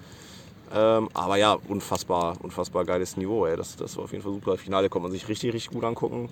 Ähm, 0.73 1.09
aber 1.13 1.35
ja, 1.37 1.57
unfassbar, 1.67 2.37
unfassbar 2.41 2.85
geiles 2.85 3.17
Niveau, 3.17 3.45
ey. 3.45 3.57
Das, 3.57 3.75
das 3.75 3.97
war 3.97 4.05
auf 4.05 4.11
jeden 4.11 4.23
Fall 4.23 4.33
super. 4.33 4.57
Finale 4.57 4.89
konnte 4.89 5.03
man 5.03 5.11
sich 5.11 5.27
richtig, 5.27 5.53
richtig 5.53 5.71
gut 5.71 5.83
angucken. 5.83 6.29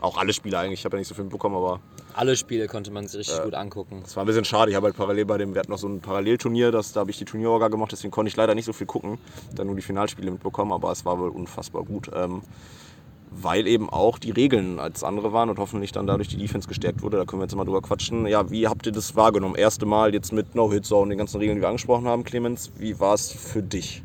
Auch 0.00 0.18
alle 0.18 0.32
Spiele 0.34 0.58
eigentlich, 0.58 0.80
ich 0.80 0.84
habe 0.84 0.96
ja 0.96 0.98
nicht 0.98 1.08
so 1.08 1.14
viel 1.14 1.24
mitbekommen, 1.24 1.56
aber 1.56 1.80
Alle 2.14 2.36
Spiele 2.36 2.66
konnte 2.66 2.90
man 2.90 3.06
sich 3.06 3.20
richtig 3.20 3.42
gut 3.42 3.54
angucken. 3.54 4.02
es 4.04 4.14
war 4.16 4.24
ein 4.24 4.26
bisschen 4.26 4.44
schade. 4.44 4.70
Ich 4.70 4.76
habe 4.76 4.86
halt 4.86 4.96
parallel 4.96 5.24
bei 5.24 5.38
dem, 5.38 5.54
wir 5.54 5.60
hatten 5.60 5.70
noch 5.70 5.78
so 5.78 5.88
ein 5.88 6.00
Parallelturnier, 6.00 6.72
das, 6.72 6.92
da 6.92 7.00
habe 7.00 7.10
ich 7.10 7.16
die 7.18 7.24
Turnierorga 7.24 7.68
gemacht, 7.68 7.92
deswegen 7.92 8.10
konnte 8.10 8.28
ich 8.28 8.36
leider 8.36 8.54
nicht 8.54 8.66
so 8.66 8.74
viel 8.74 8.86
gucken. 8.86 9.18
Dann 9.54 9.66
nur 9.66 9.76
die 9.76 9.82
Finalspiele 9.82 10.30
mitbekommen, 10.30 10.72
aber 10.72 10.92
es 10.92 11.06
war 11.06 11.18
wohl 11.18 11.30
unfassbar 11.30 11.84
gut. 11.84 12.10
Ähm, 12.14 12.42
weil 13.36 13.66
eben 13.66 13.90
auch 13.90 14.18
die 14.18 14.30
Regeln 14.30 14.78
als 14.78 15.02
andere 15.04 15.32
waren 15.32 15.50
und 15.50 15.58
hoffentlich 15.58 15.92
dann 15.92 16.06
dadurch 16.06 16.28
die 16.28 16.36
Defense 16.36 16.68
gestärkt 16.68 17.02
wurde. 17.02 17.16
Da 17.16 17.24
können 17.24 17.40
wir 17.40 17.46
jetzt 17.46 17.56
mal 17.56 17.64
drüber 17.64 17.82
quatschen. 17.82 18.26
Ja, 18.26 18.50
wie 18.50 18.68
habt 18.68 18.86
ihr 18.86 18.92
das 18.92 19.16
wahrgenommen? 19.16 19.54
Erste 19.54 19.86
Mal 19.86 20.14
jetzt 20.14 20.32
mit 20.32 20.54
No-Hit-Zone 20.54 21.02
und 21.02 21.08
den 21.10 21.18
ganzen 21.18 21.38
Regeln, 21.38 21.56
die 21.56 21.62
wir 21.62 21.68
angesprochen 21.68 22.06
haben, 22.06 22.24
Clemens. 22.24 22.70
Wie 22.78 22.98
war 23.00 23.14
es 23.14 23.32
für 23.32 23.62
dich? 23.62 24.02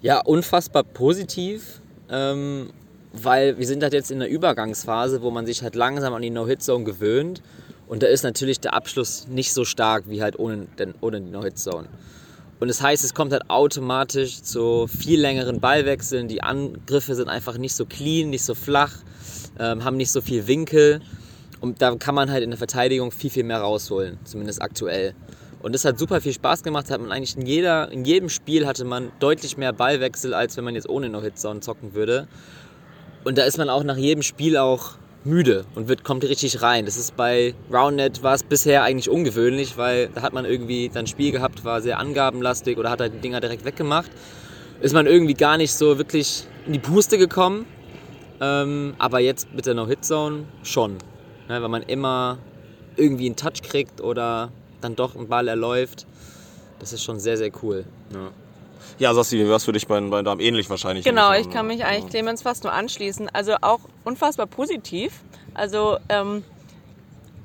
Ja, 0.00 0.20
unfassbar 0.20 0.84
positiv, 0.84 1.80
ähm, 2.08 2.70
weil 3.12 3.58
wir 3.58 3.66
sind 3.66 3.82
halt 3.82 3.92
jetzt 3.92 4.10
in 4.10 4.20
der 4.20 4.30
Übergangsphase, 4.30 5.22
wo 5.22 5.30
man 5.30 5.44
sich 5.44 5.62
halt 5.62 5.74
langsam 5.74 6.14
an 6.14 6.22
die 6.22 6.30
No-Hit-Zone 6.30 6.84
gewöhnt. 6.84 7.42
Und 7.88 8.02
da 8.02 8.06
ist 8.06 8.22
natürlich 8.22 8.60
der 8.60 8.74
Abschluss 8.74 9.26
nicht 9.28 9.52
so 9.52 9.64
stark 9.64 10.04
wie 10.08 10.22
halt 10.22 10.38
ohne, 10.38 10.66
ohne 11.00 11.20
die 11.20 11.30
No-Hit-Zone. 11.30 11.88
Und 12.60 12.68
das 12.68 12.82
heißt, 12.82 13.04
es 13.04 13.14
kommt 13.14 13.32
halt 13.32 13.48
automatisch 13.48 14.42
zu 14.42 14.88
viel 14.88 15.20
längeren 15.20 15.60
Ballwechseln. 15.60 16.26
Die 16.26 16.42
Angriffe 16.42 17.14
sind 17.14 17.28
einfach 17.28 17.56
nicht 17.56 17.74
so 17.74 17.86
clean, 17.86 18.30
nicht 18.30 18.44
so 18.44 18.54
flach, 18.54 18.92
ähm, 19.58 19.84
haben 19.84 19.96
nicht 19.96 20.10
so 20.10 20.20
viel 20.20 20.46
Winkel. 20.48 21.00
Und 21.60 21.82
da 21.82 21.94
kann 21.96 22.14
man 22.14 22.30
halt 22.30 22.42
in 22.42 22.50
der 22.50 22.58
Verteidigung 22.58 23.12
viel, 23.12 23.30
viel 23.30 23.44
mehr 23.44 23.60
rausholen, 23.60 24.18
zumindest 24.24 24.60
aktuell. 24.60 25.14
Und 25.60 25.74
das 25.74 25.84
hat 25.84 25.98
super 25.98 26.20
viel 26.20 26.32
Spaß 26.32 26.62
gemacht. 26.62 26.90
Hat 26.90 27.00
man 27.00 27.12
eigentlich 27.12 27.36
in, 27.36 27.46
jeder, 27.46 27.90
in 27.90 28.04
jedem 28.04 28.28
Spiel 28.28 28.66
hatte 28.66 28.84
man 28.84 29.10
deutlich 29.18 29.56
mehr 29.56 29.72
Ballwechsel, 29.72 30.34
als 30.34 30.56
wenn 30.56 30.64
man 30.64 30.74
jetzt 30.74 30.88
ohne 30.88 31.08
No-Hit-Zone 31.08 31.60
zocken 31.60 31.94
würde. 31.94 32.28
Und 33.24 33.38
da 33.38 33.44
ist 33.44 33.58
man 33.58 33.68
auch 33.68 33.82
nach 33.82 33.96
jedem 33.96 34.22
Spiel 34.22 34.56
auch 34.56 34.94
müde 35.24 35.64
und 35.74 35.88
wird, 35.88 36.04
kommt 36.04 36.24
richtig 36.24 36.62
rein. 36.62 36.84
Das 36.84 36.96
ist 36.96 37.16
bei 37.16 37.54
Roundnet 37.72 38.22
war 38.22 38.34
es 38.34 38.42
bisher 38.42 38.82
eigentlich 38.82 39.10
ungewöhnlich, 39.10 39.76
weil 39.76 40.08
da 40.14 40.22
hat 40.22 40.32
man 40.32 40.44
irgendwie 40.44 40.88
dann 40.88 41.04
ein 41.04 41.06
Spiel 41.06 41.32
gehabt, 41.32 41.64
war 41.64 41.80
sehr 41.80 41.98
angabenlastig 41.98 42.78
oder 42.78 42.90
hat 42.90 43.00
halt 43.00 43.14
die 43.14 43.18
Dinger 43.18 43.40
direkt 43.40 43.64
weggemacht. 43.64 44.10
Ist 44.80 44.94
man 44.94 45.06
irgendwie 45.06 45.34
gar 45.34 45.56
nicht 45.56 45.72
so 45.72 45.98
wirklich 45.98 46.44
in 46.66 46.72
die 46.72 46.78
Puste 46.78 47.18
gekommen. 47.18 47.66
Ähm, 48.40 48.94
aber 48.98 49.18
jetzt 49.18 49.52
mit 49.52 49.66
der 49.66 49.74
No-Hit-Zone 49.74 50.44
schon. 50.62 50.98
Ne, 51.48 51.60
weil 51.62 51.68
man 51.68 51.82
immer 51.82 52.38
irgendwie 52.96 53.26
einen 53.26 53.36
Touch 53.36 53.62
kriegt 53.62 54.00
oder 54.00 54.52
dann 54.80 54.94
doch 54.94 55.16
ein 55.16 55.28
Ball 55.28 55.48
erläuft. 55.48 56.06
Das 56.78 56.92
ist 56.92 57.02
schon 57.02 57.18
sehr, 57.18 57.36
sehr 57.36 57.50
cool. 57.62 57.84
Ja, 58.12 58.30
Sassi, 58.98 59.38
wie 59.38 59.48
war 59.48 59.56
es 59.56 59.64
für 59.64 59.72
dich 59.72 59.86
bei, 59.86 60.00
bei 60.00 60.22
Damen 60.22 60.40
ähnlich 60.40 60.68
wahrscheinlich? 60.70 61.04
Genau, 61.04 61.32
ich 61.32 61.50
kann 61.50 61.66
mich 61.66 61.84
eigentlich 61.84 62.10
Clemens 62.10 62.42
fast 62.42 62.64
nur 62.64 62.72
anschließen. 62.72 63.28
Also 63.32 63.56
auch 63.60 63.80
unfassbar 64.04 64.46
positiv. 64.46 65.22
Also 65.54 65.98
ähm, 66.08 66.44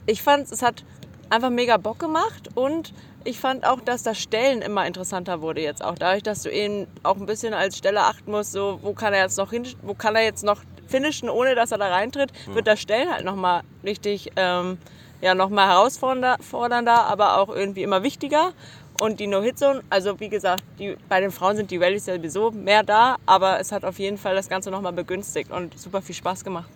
ich 0.06 0.22
fand, 0.22 0.52
es 0.52 0.62
hat 0.62 0.84
einfach 1.30 1.50
mega 1.50 1.78
Bock 1.78 2.00
gemacht 2.00 2.50
und 2.56 2.94
ich 3.24 3.40
fand 3.40 3.66
auch, 3.66 3.80
dass 3.80 4.04
das 4.04 4.20
Stellen 4.20 4.62
immer 4.62 4.86
interessanter 4.86 5.42
wurde 5.42 5.62
jetzt 5.62 5.84
auch. 5.84 5.96
Dadurch, 5.96 6.24
dass 6.24 6.44
du 6.44 6.52
eben 6.52 6.88
auch 7.04 7.16
ein 7.16 7.26
bisschen 7.26 7.54
als 7.54 7.78
Stelle 7.78 8.02
achten 8.02 8.32
musst, 8.32 8.52
so 8.52 8.80
wo 8.82 8.94
kann 8.94 9.14
er 9.14 9.24
jetzt 9.24 9.38
noch 9.38 9.52
hin, 9.52 9.66
wo 9.82 9.94
kann 9.94 10.16
er 10.16 10.24
jetzt 10.24 10.44
noch 10.44 10.62
finishen, 10.88 11.30
ohne 11.30 11.56
dass 11.56 11.72
er 11.72 11.78
da 11.78 11.88
reintritt, 11.88 12.32
wird 12.54 12.68
das 12.68 12.82
Stellen 12.82 13.12
halt 13.12 13.26
nochmal 13.26 13.62
richtig, 13.84 14.32
ähm, 14.36 14.78
ja, 15.22 15.34
nochmal 15.34 15.70
herausfordernder, 15.70 17.06
aber 17.06 17.38
auch 17.38 17.50
irgendwie 17.50 17.84
immer 17.84 18.04
wichtiger. 18.04 18.52
Und 19.00 19.20
die 19.20 19.28
No-Hit-Zone, 19.28 19.84
also 19.90 20.20
wie 20.20 20.30
gesagt, 20.30 20.64
die, 20.80 20.96
bei 21.10 21.20
den 21.20 21.32
Frauen 21.32 21.56
sind 21.56 21.72
die 21.72 21.78
Rallyes 21.78 22.06
ja 22.06 22.16
sowieso 22.16 22.52
mehr 22.52 22.84
da, 22.84 23.18
aber 23.26 23.60
es 23.60 23.72
hat 23.72 23.86
auf 23.86 24.00
jeden 24.00 24.18
Fall 24.18 24.36
das 24.36 24.50
Ganze 24.50 24.72
nochmal 24.72 24.94
begünstigt 24.94 25.52
und 25.52 25.78
super 25.80 26.02
viel 26.02 26.16
Spaß 26.16 26.44
gemacht. 26.44 26.70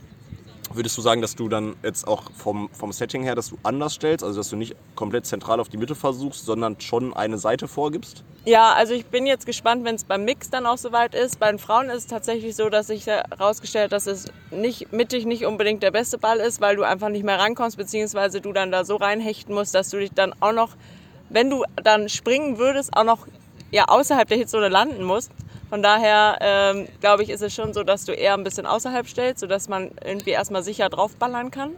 Würdest 0.74 0.97
du 0.97 1.01
sagen, 1.01 1.21
dass 1.21 1.36
du 1.36 1.47
dann 1.47 1.75
jetzt 1.81 2.07
auch 2.07 2.24
vom, 2.36 2.69
vom 2.74 2.91
Setting 2.91 3.24
her, 3.24 3.36
dass 3.36 3.50
du 3.50 3.57
anders 3.63 3.93
stellst, 3.93 4.24
also 4.24 4.39
dass 4.39 4.50
du 4.50 4.57
nicht 4.57 4.75
komplett 4.95 5.25
zentral 5.25 5.59
auf 5.59 5.69
die 5.69 5.77
Mitte 5.77 5.95
versuchst, 5.95 6.45
sondern 6.45 6.79
schon 6.81 7.13
eine 7.13 7.38
Seite 7.38 7.67
vorgibst? 7.67 8.24
Ja, 8.43 8.74
also 8.74 8.93
ich 8.93 9.05
bin 9.05 9.25
jetzt 9.25 9.45
gespannt, 9.45 9.86
wenn 9.86 9.95
es 9.95 10.03
beim 10.03 10.24
Mix 10.24 10.50
dann 10.50 10.65
auch 10.65 10.77
soweit 10.77 11.15
ist. 11.15 11.39
Bei 11.39 11.50
den 11.50 11.59
Frauen 11.59 11.89
ist 11.89 11.97
es 11.97 12.07
tatsächlich 12.07 12.55
so, 12.55 12.69
dass 12.69 12.88
sich 12.88 13.05
herausgestellt 13.05 13.86
hat, 13.86 13.91
dass 13.93 14.07
es 14.07 14.25
nicht 14.51 14.91
mittig 14.93 15.25
nicht 15.25 15.45
unbedingt 15.45 15.83
der 15.83 15.91
beste 15.91 16.17
Ball 16.17 16.39
ist, 16.39 16.62
weil 16.62 16.75
du 16.75 16.83
einfach 16.83 17.09
nicht 17.09 17.24
mehr 17.24 17.39
rankommst, 17.39 17.77
beziehungsweise 17.77 18.41
du 18.41 18.53
dann 18.53 18.71
da 18.71 18.86
so 18.86 18.95
reinhechten 18.97 19.53
musst, 19.53 19.75
dass 19.75 19.89
du 19.89 19.97
dich 19.97 20.12
dann 20.13 20.33
auch 20.39 20.53
noch, 20.53 20.75
wenn 21.29 21.50
du 21.50 21.63
dann 21.75 22.10
springen 22.10 22.57
würdest, 22.57 22.96
auch 22.96 23.03
noch 23.03 23.27
ja, 23.72 23.86
außerhalb 23.86 24.27
der 24.27 24.38
Hitzone 24.38 24.69
landen 24.69 25.03
musst. 25.03 25.31
Von 25.69 25.84
daher 25.84 26.38
ähm, 26.39 26.88
glaube 27.01 27.24
ich, 27.24 27.29
ist 27.29 27.41
es 27.41 27.53
schon 27.53 27.74
so, 27.74 27.84
dass 27.84 28.05
du 28.05 28.13
eher 28.13 28.34
ein 28.34 28.43
bisschen 28.43 28.65
außerhalb 28.65 29.07
stellst, 29.07 29.41
sodass 29.41 29.67
man 29.67 29.91
irgendwie 30.05 30.29
erstmal 30.29 30.63
sicher 30.63 30.88
draufballern 30.88 31.51
kann. 31.51 31.72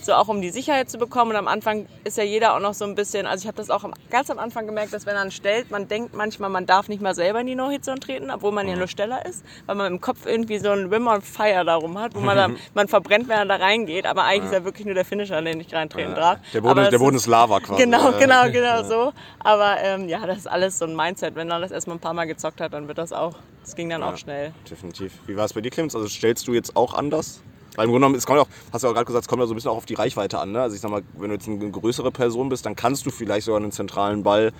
So 0.00 0.14
auch 0.14 0.28
um 0.28 0.40
die 0.40 0.50
Sicherheit 0.50 0.90
zu 0.90 0.98
bekommen. 0.98 1.32
Und 1.32 1.36
am 1.36 1.48
Anfang 1.48 1.86
ist 2.04 2.16
ja 2.18 2.24
jeder 2.24 2.54
auch 2.54 2.60
noch 2.60 2.74
so 2.74 2.84
ein 2.84 2.94
bisschen, 2.94 3.26
also 3.26 3.42
ich 3.42 3.48
habe 3.48 3.56
das 3.56 3.70
auch 3.70 3.84
ganz 4.10 4.30
am 4.30 4.38
Anfang 4.38 4.66
gemerkt, 4.66 4.92
dass 4.92 5.06
wenn 5.06 5.14
man 5.14 5.30
stellt, 5.30 5.70
man 5.70 5.88
denkt 5.88 6.14
manchmal, 6.14 6.50
man 6.50 6.66
darf 6.66 6.88
nicht 6.88 7.02
mal 7.02 7.14
selber 7.14 7.40
in 7.40 7.46
die 7.46 7.54
No-Hit-Zone 7.54 8.00
treten, 8.00 8.30
obwohl 8.30 8.52
man 8.52 8.68
ja 8.68 8.76
nur 8.76 8.88
Steller 8.88 9.24
ist, 9.26 9.44
weil 9.66 9.76
man 9.76 9.92
im 9.92 10.00
Kopf 10.00 10.26
irgendwie 10.26 10.58
so 10.58 10.70
ein 10.70 10.86
Rim 10.92 11.06
on 11.06 11.22
Fire 11.22 11.64
darum 11.64 11.98
hat, 11.98 12.14
wo 12.14 12.20
man 12.20 12.36
dann, 12.36 12.56
man 12.74 12.88
verbrennt, 12.88 13.28
wenn 13.28 13.38
er 13.38 13.46
da 13.46 13.56
reingeht. 13.56 14.06
Aber 14.06 14.24
eigentlich 14.24 14.46
ist 14.46 14.54
er 14.54 14.64
wirklich 14.64 14.86
nur 14.86 14.94
der 14.94 15.04
Finisher, 15.04 15.40
den 15.40 15.60
ich 15.60 15.74
reintreten 15.74 16.14
darf. 16.14 16.38
Der 16.52 16.60
Boden, 16.60 16.76
der 16.76 16.90
das 16.90 17.00
Boden 17.00 17.16
ist 17.16 17.26
Lava 17.26 17.60
quasi. 17.60 17.82
Genau, 17.82 18.12
genau, 18.18 18.50
genau 18.50 18.82
so. 18.82 19.12
Aber 19.40 19.76
ähm, 19.80 20.08
ja, 20.08 20.26
das 20.26 20.38
ist 20.38 20.46
alles 20.46 20.78
so 20.78 20.84
ein 20.84 20.94
Mindset. 20.96 21.34
Wenn 21.34 21.48
man 21.48 21.62
das 21.62 21.70
erstmal 21.70 21.96
ein 21.96 22.00
paar 22.00 22.14
Mal 22.14 22.26
gezockt 22.26 22.60
hat, 22.60 22.72
dann 22.72 22.88
wird 22.88 22.98
das 22.98 23.12
auch, 23.12 23.34
das 23.62 23.74
ging 23.74 23.90
dann 23.90 24.02
auch 24.02 24.16
schnell. 24.16 24.52
Definitiv. 24.70 25.12
Wie 25.26 25.36
war 25.36 25.44
es 25.44 25.52
bei 25.52 25.60
dir, 25.60 25.70
Clemens? 25.70 25.94
Also 25.94 26.08
stellst 26.08 26.46
du 26.48 26.54
jetzt 26.54 26.76
auch 26.76 26.94
anders? 26.94 27.42
Weil 27.76 27.86
im 27.86 27.90
Grunde 27.90 28.06
genommen, 28.06 28.14
es 28.16 28.26
kommt 28.26 28.38
auch, 28.38 28.48
hast 28.72 28.82
du 28.82 28.86
ja 28.86 28.90
auch 28.90 28.94
gerade 28.94 29.06
gesagt, 29.06 29.24
es 29.24 29.28
kommt 29.28 29.40
ja 29.40 29.46
so 29.46 29.54
ein 29.54 29.56
bisschen 29.56 29.70
auch 29.70 29.76
auf 29.76 29.86
die 29.86 29.94
Reichweite 29.94 30.38
an. 30.38 30.52
Ne? 30.52 30.60
Also 30.60 30.74
ich 30.74 30.82
sag 30.82 30.90
mal, 30.90 31.02
wenn 31.16 31.28
du 31.28 31.34
jetzt 31.34 31.48
eine 31.48 31.70
größere 31.70 32.10
Person 32.10 32.48
bist, 32.48 32.66
dann 32.66 32.76
kannst 32.76 33.06
du 33.06 33.10
vielleicht 33.10 33.46
sogar 33.46 33.60
einen 33.60 33.72
zentralen 33.72 34.22
Ball 34.22 34.52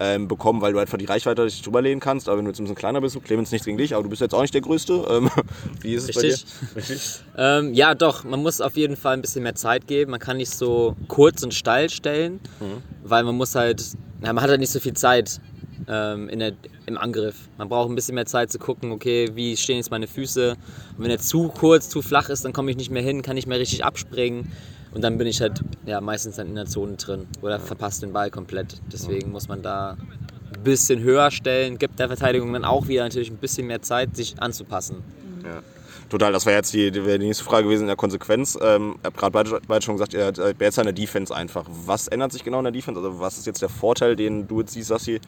ähm, 0.00 0.28
bekommen, 0.28 0.62
weil 0.62 0.72
du 0.72 0.78
einfach 0.78 0.96
die 0.96 1.04
Reichweite 1.04 1.44
dich 1.44 1.62
drüberlehnen 1.62 2.00
kannst. 2.00 2.28
Aber 2.28 2.38
wenn 2.38 2.44
du 2.44 2.50
jetzt 2.50 2.58
ein 2.58 2.64
bisschen 2.64 2.76
kleiner 2.76 3.00
bist, 3.00 3.22
Clemens 3.22 3.50
nichts 3.50 3.66
gegen 3.66 3.76
dich, 3.76 3.94
aber 3.94 4.02
du 4.02 4.08
bist 4.08 4.22
jetzt 4.22 4.34
auch 4.34 4.40
nicht 4.40 4.54
der 4.54 4.62
Größte. 4.62 5.04
Ähm, 5.10 5.30
wie 5.82 5.94
ist 5.94 6.08
es 6.08 6.22
Richtig. 6.22 6.46
bei 6.74 6.80
dir? 6.80 6.98
Ähm, 7.36 7.74
ja, 7.74 7.94
doch, 7.94 8.24
man 8.24 8.40
muss 8.40 8.60
auf 8.60 8.76
jeden 8.76 8.96
Fall 8.96 9.14
ein 9.14 9.20
bisschen 9.20 9.42
mehr 9.42 9.54
Zeit 9.54 9.86
geben. 9.86 10.12
Man 10.12 10.20
kann 10.20 10.38
nicht 10.38 10.50
so 10.50 10.96
kurz 11.08 11.42
und 11.42 11.52
steil 11.52 11.90
stellen, 11.90 12.40
weil 13.04 13.24
man 13.24 13.36
muss 13.36 13.54
halt, 13.54 13.84
na, 14.20 14.32
man 14.32 14.42
hat 14.42 14.50
halt 14.50 14.60
nicht 14.60 14.72
so 14.72 14.80
viel 14.80 14.94
Zeit 14.94 15.40
ähm, 15.88 16.28
in 16.28 16.38
der, 16.38 16.52
im 16.86 16.98
Angriff. 16.98 17.48
Man 17.58 17.68
braucht 17.68 17.90
ein 17.90 17.94
bisschen 17.94 18.14
mehr 18.14 18.26
Zeit 18.26 18.50
zu 18.50 18.58
gucken, 18.58 18.92
okay, 18.92 19.30
wie 19.34 19.56
stehen 19.56 19.76
jetzt 19.76 19.90
meine 19.90 20.06
Füße. 20.06 20.56
Und 20.96 21.04
wenn 21.04 21.10
er 21.10 21.18
zu 21.18 21.48
kurz, 21.48 21.88
zu 21.88 22.02
flach 22.02 22.28
ist, 22.28 22.44
dann 22.44 22.52
komme 22.52 22.70
ich 22.70 22.76
nicht 22.76 22.90
mehr 22.90 23.02
hin, 23.02 23.22
kann 23.22 23.34
nicht 23.34 23.46
mehr 23.46 23.58
richtig 23.58 23.84
abspringen. 23.84 24.50
Und 24.92 25.02
dann 25.02 25.18
bin 25.18 25.26
ich 25.26 25.40
halt 25.40 25.60
ja, 25.86 26.00
meistens 26.00 26.36
dann 26.36 26.48
in 26.48 26.54
der 26.56 26.66
Zone 26.66 26.96
drin 26.96 27.26
oder 27.42 27.60
verpasst 27.60 28.02
den 28.02 28.12
Ball 28.12 28.30
komplett. 28.30 28.80
Deswegen 28.92 29.30
muss 29.30 29.48
man 29.48 29.62
da 29.62 29.96
ein 30.52 30.64
bisschen 30.64 31.00
höher 31.00 31.30
stellen, 31.30 31.78
gibt 31.78 31.98
der 31.98 32.08
Verteidigung 32.08 32.52
dann 32.52 32.64
auch 32.64 32.88
wieder 32.88 33.04
natürlich 33.04 33.30
ein 33.30 33.36
bisschen 33.36 33.68
mehr 33.68 33.82
Zeit, 33.82 34.16
sich 34.16 34.40
anzupassen. 34.42 35.02
Ja. 35.44 35.62
Total, 36.10 36.32
das 36.32 36.44
wäre 36.44 36.56
jetzt 36.56 36.74
die, 36.74 36.90
die, 36.90 37.00
nächste 37.00 37.44
Frage 37.44 37.64
gewesen 37.64 37.82
in 37.82 37.86
der 37.86 37.96
Konsequenz. 37.96 38.58
Ähm, 38.60 38.96
ihr 39.00 39.04
habt 39.04 39.16
gerade 39.16 39.60
beide, 39.68 39.82
schon 39.82 39.94
gesagt, 39.94 40.12
ihr 40.12 40.26
habt 40.26 40.38
äh, 40.38 40.54
jetzt 40.58 40.76
an 40.76 40.86
der 40.86 40.92
Defense 40.92 41.32
einfach. 41.32 41.64
Was 41.86 42.08
ändert 42.08 42.32
sich 42.32 42.42
genau 42.42 42.58
in 42.58 42.64
der 42.64 42.72
Defense? 42.72 43.00
Also 43.00 43.20
was 43.20 43.38
ist 43.38 43.46
jetzt 43.46 43.62
der 43.62 43.68
Vorteil, 43.68 44.16
den 44.16 44.48
du 44.48 44.58
jetzt 44.58 44.72
siehst, 44.72 44.88
Sassi, 44.88 45.20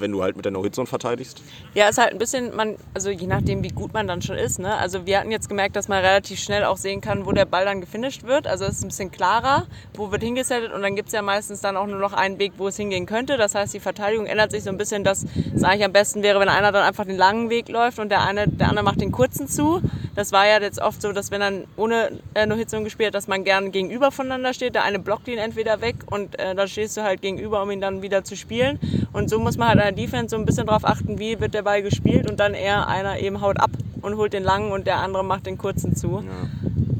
wenn 0.00 0.12
du 0.12 0.22
halt 0.22 0.36
mit 0.36 0.44
der 0.44 0.52
No-Hit-Zone 0.52 0.86
verteidigst? 0.86 1.42
Ja, 1.74 1.88
ist 1.88 1.98
halt 1.98 2.12
ein 2.12 2.18
bisschen, 2.18 2.54
man, 2.54 2.76
also 2.94 3.10
je 3.10 3.26
nachdem, 3.26 3.62
wie 3.62 3.68
gut 3.68 3.92
man 3.92 4.06
dann 4.06 4.22
schon 4.22 4.36
ist. 4.36 4.58
Ne? 4.58 4.74
Also 4.76 5.06
wir 5.06 5.18
hatten 5.18 5.30
jetzt 5.30 5.48
gemerkt, 5.48 5.76
dass 5.76 5.88
man 5.88 6.04
relativ 6.04 6.38
schnell 6.40 6.64
auch 6.64 6.76
sehen 6.76 7.00
kann, 7.00 7.26
wo 7.26 7.32
der 7.32 7.44
Ball 7.44 7.64
dann 7.64 7.80
gefinisht 7.80 8.24
wird. 8.24 8.46
Also 8.46 8.64
es 8.64 8.78
ist 8.78 8.84
ein 8.84 8.88
bisschen 8.88 9.10
klarer, 9.10 9.66
wo 9.94 10.10
wird 10.10 10.22
hingesettet 10.22 10.72
und 10.72 10.82
dann 10.82 10.96
gibt 10.96 11.08
es 11.08 11.14
ja 11.14 11.22
meistens 11.22 11.60
dann 11.60 11.76
auch 11.76 11.86
nur 11.86 11.98
noch 11.98 12.12
einen 12.12 12.38
Weg, 12.38 12.52
wo 12.56 12.68
es 12.68 12.76
hingehen 12.76 13.06
könnte. 13.06 13.36
Das 13.36 13.54
heißt, 13.54 13.72
die 13.74 13.80
Verteidigung 13.80 14.26
ändert 14.26 14.50
sich 14.50 14.64
so 14.64 14.70
ein 14.70 14.78
bisschen, 14.78 15.04
dass 15.04 15.24
es 15.54 15.62
eigentlich 15.62 15.84
am 15.84 15.92
besten 15.92 16.22
wäre, 16.22 16.40
wenn 16.40 16.48
einer 16.48 16.72
dann 16.72 16.82
einfach 16.82 17.04
den 17.04 17.16
langen 17.16 17.50
Weg 17.50 17.68
läuft 17.68 17.98
und 17.98 18.08
der 18.10 18.22
eine, 18.22 18.48
der 18.48 18.68
andere 18.68 18.84
macht 18.84 19.00
den 19.00 19.12
kurzen 19.12 19.48
zu. 19.48 19.80
Das 20.14 20.32
war 20.32 20.46
ja 20.46 20.60
jetzt 20.60 20.80
oft 20.80 21.02
so, 21.02 21.12
dass 21.12 21.30
wenn 21.30 21.40
dann 21.40 21.64
ohne 21.76 22.10
äh, 22.34 22.46
No-Hit-Zone 22.46 22.84
gespielt 22.84 23.08
hat, 23.08 23.14
dass 23.14 23.26
man 23.28 23.42
gern 23.44 23.72
gegenüber 23.72 24.10
voneinander 24.12 24.54
steht. 24.54 24.74
Der 24.74 24.84
eine 24.84 24.98
blockt 24.98 25.26
ihn 25.28 25.38
entweder 25.38 25.80
weg 25.80 25.96
und 26.10 26.38
äh, 26.38 26.54
dann 26.54 26.68
stehst 26.68 26.96
du 26.96 27.02
halt 27.02 27.20
gegenüber, 27.22 27.62
um 27.62 27.70
ihn 27.70 27.80
dann 27.80 28.02
wieder 28.02 28.22
zu 28.24 28.36
spielen. 28.36 28.78
Und 29.12 29.28
so 29.28 29.38
muss 29.40 29.56
man 29.58 29.68
halt 29.68 29.78
an 29.80 29.94
der 29.94 30.04
Defense 30.04 30.34
so 30.34 30.40
ein 30.40 30.46
bisschen 30.46 30.66
drauf 30.66 30.84
achten, 30.84 31.18
wie 31.18 31.40
wird 31.40 31.54
der 31.54 31.62
Ball 31.62 31.82
gespielt 31.82 32.30
und 32.30 32.38
dann 32.40 32.54
eher 32.54 32.86
einer 32.88 33.18
eben 33.18 33.40
haut 33.40 33.58
ab 33.58 33.70
und 34.02 34.16
holt 34.16 34.32
den 34.32 34.44
langen 34.44 34.70
und 34.72 34.86
der 34.86 34.98
andere 34.98 35.24
macht 35.24 35.46
den 35.46 35.58
kurzen 35.58 35.96
zu. 35.96 36.22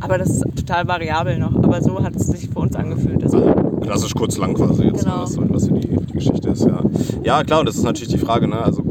Aber 0.00 0.18
das 0.18 0.28
ist 0.30 0.42
total 0.56 0.87
variabel 0.88 1.38
noch. 1.38 1.54
Aber 1.56 1.80
so 1.80 2.02
hat 2.02 2.14
es 2.16 2.26
sich 2.26 2.49
für 2.50 2.59
uns 2.59 2.75
angefühlt. 2.76 3.23
Also, 3.23 3.54
Klassisch 3.80 4.14
kurz 4.14 4.37
lang 4.38 4.54
quasi 4.54 4.85
jetzt, 4.85 5.04
Genau. 5.04 5.23
was, 5.23 5.37
was 5.38 5.68
die, 5.68 5.80
die 5.80 6.12
Geschichte 6.12 6.49
ist, 6.50 6.64
ja. 6.66 6.80
Ja, 7.23 7.44
klar, 7.44 7.61
und 7.61 7.66
das 7.66 7.76
ist 7.76 7.83
natürlich 7.85 8.09
die 8.09 8.18
Frage, 8.18 8.49
ne? 8.49 8.59
Also 8.62 8.83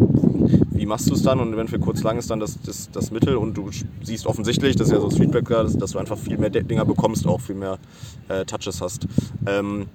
wie 0.84 0.86
machst 0.86 1.10
du 1.10 1.14
es 1.14 1.24
dann 1.24 1.40
und 1.40 1.56
wenn 1.56 1.70
für 1.70 1.80
kurz 1.80 2.04
lang 2.04 2.18
ist 2.18 2.30
dann 2.30 2.42
das, 2.42 2.60
das, 2.62 2.92
das 2.92 3.10
Mittel 3.10 3.38
und 3.38 3.54
du 3.56 3.70
siehst 4.02 4.26
offensichtlich, 4.28 4.76
das 4.76 4.88
ist 4.88 4.94
ja 4.94 5.00
so 5.00 5.10
Streetbacker, 5.10 5.64
dass, 5.64 5.78
dass 5.78 5.92
du 5.92 5.98
einfach 5.98 6.18
viel 6.18 6.38
mehr 6.38 6.50
Dinger 6.50 6.84
bekommst, 6.84 7.26
auch 7.26 7.40
viel 7.40 7.56
mehr 7.56 7.80
äh, 8.28 8.44
Touches 8.44 8.82
hast. 8.82 9.08
Ähm, 9.46 9.88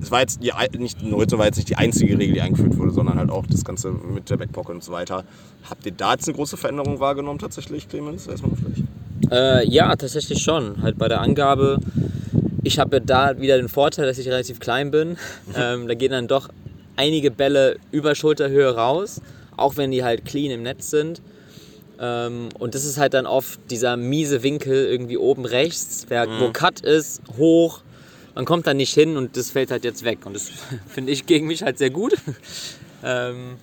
es 0.00 0.10
war 0.10 0.20
jetzt 0.20 0.42
die, 0.42 0.50
nicht, 0.78 0.96
war 1.02 1.44
jetzt 1.44 1.56
nicht 1.56 1.68
die 1.68 1.76
einzige 1.76 2.18
Regel, 2.18 2.32
die 2.32 2.40
eingeführt 2.40 2.78
wurde, 2.78 2.92
sondern 2.92 3.18
halt 3.18 3.28
auch 3.28 3.44
das 3.46 3.62
Ganze 3.62 3.90
mit 3.90 4.30
der 4.30 4.38
Backpocket 4.38 4.76
und 4.76 4.82
so 4.82 4.90
weiter. 4.90 5.24
Habt 5.68 5.84
ihr 5.84 5.92
da 5.92 6.14
jetzt 6.14 6.26
eine 6.26 6.34
große 6.34 6.56
Veränderung 6.56 6.98
wahrgenommen 6.98 7.38
tatsächlich, 7.38 7.90
Clemens? 7.90 8.26
Erstmal 8.26 8.52
vielleicht. 8.56 8.84
Äh, 9.30 9.68
ja, 9.68 9.94
tatsächlich 9.96 10.42
schon. 10.42 10.82
Halt 10.82 10.96
bei 10.96 11.08
der 11.08 11.20
Angabe. 11.20 11.76
Ich 12.62 12.78
habe 12.78 13.02
da 13.02 13.38
wieder 13.38 13.58
den 13.58 13.68
Vorteil, 13.68 14.06
dass 14.06 14.16
ich 14.16 14.28
relativ 14.28 14.60
klein 14.60 14.90
bin. 14.90 15.18
Ähm, 15.54 15.88
da 15.88 15.94
gehen 15.94 16.10
dann 16.10 16.26
doch 16.26 16.48
einige 16.96 17.30
Bälle 17.30 17.76
über 17.90 18.14
Schulterhöhe 18.14 18.74
raus, 18.74 19.20
auch 19.62 19.76
wenn 19.76 19.90
die 19.90 20.04
halt 20.04 20.24
clean 20.24 20.50
im 20.50 20.62
Netz 20.62 20.90
sind. 20.90 21.22
Ähm, 21.98 22.48
und 22.58 22.74
das 22.74 22.84
ist 22.84 22.98
halt 22.98 23.14
dann 23.14 23.26
oft 23.26 23.60
dieser 23.70 23.96
miese 23.96 24.42
Winkel 24.42 24.86
irgendwie 24.86 25.16
oben 25.16 25.44
rechts, 25.44 26.06
wer, 26.08 26.28
wo 26.40 26.50
Cut 26.52 26.80
ist, 26.80 27.22
hoch. 27.36 27.82
Man 28.34 28.44
kommt 28.44 28.66
da 28.66 28.74
nicht 28.74 28.94
hin 28.94 29.16
und 29.16 29.36
das 29.36 29.50
fällt 29.50 29.70
halt 29.70 29.84
jetzt 29.84 30.04
weg. 30.04 30.26
Und 30.26 30.34
das 30.34 30.50
finde 30.88 31.12
ich 31.12 31.26
gegen 31.26 31.46
mich 31.46 31.62
halt 31.62 31.78
sehr 31.78 31.90
gut. 31.90 32.14
ähm, 33.04 33.56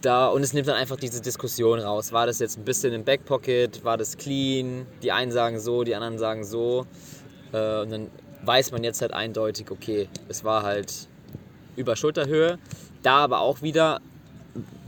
da, 0.00 0.28
und 0.28 0.42
es 0.42 0.52
nimmt 0.52 0.68
dann 0.68 0.76
einfach 0.76 0.96
diese 0.96 1.20
Diskussion 1.20 1.80
raus. 1.80 2.12
War 2.12 2.26
das 2.26 2.38
jetzt 2.38 2.56
ein 2.56 2.64
bisschen 2.64 2.92
im 2.92 3.04
Backpocket? 3.04 3.84
War 3.84 3.96
das 3.96 4.16
clean? 4.16 4.86
Die 5.02 5.10
einen 5.10 5.32
sagen 5.32 5.58
so, 5.58 5.82
die 5.82 5.94
anderen 5.94 6.18
sagen 6.18 6.44
so. 6.44 6.86
Äh, 7.52 7.80
und 7.80 7.90
dann 7.90 8.10
weiß 8.44 8.70
man 8.70 8.84
jetzt 8.84 9.00
halt 9.00 9.12
eindeutig, 9.12 9.70
okay, 9.70 10.08
es 10.28 10.44
war 10.44 10.62
halt 10.62 11.08
über 11.74 11.96
Schulterhöhe. 11.96 12.58
Da 13.02 13.16
aber 13.16 13.40
auch 13.40 13.62
wieder, 13.62 14.00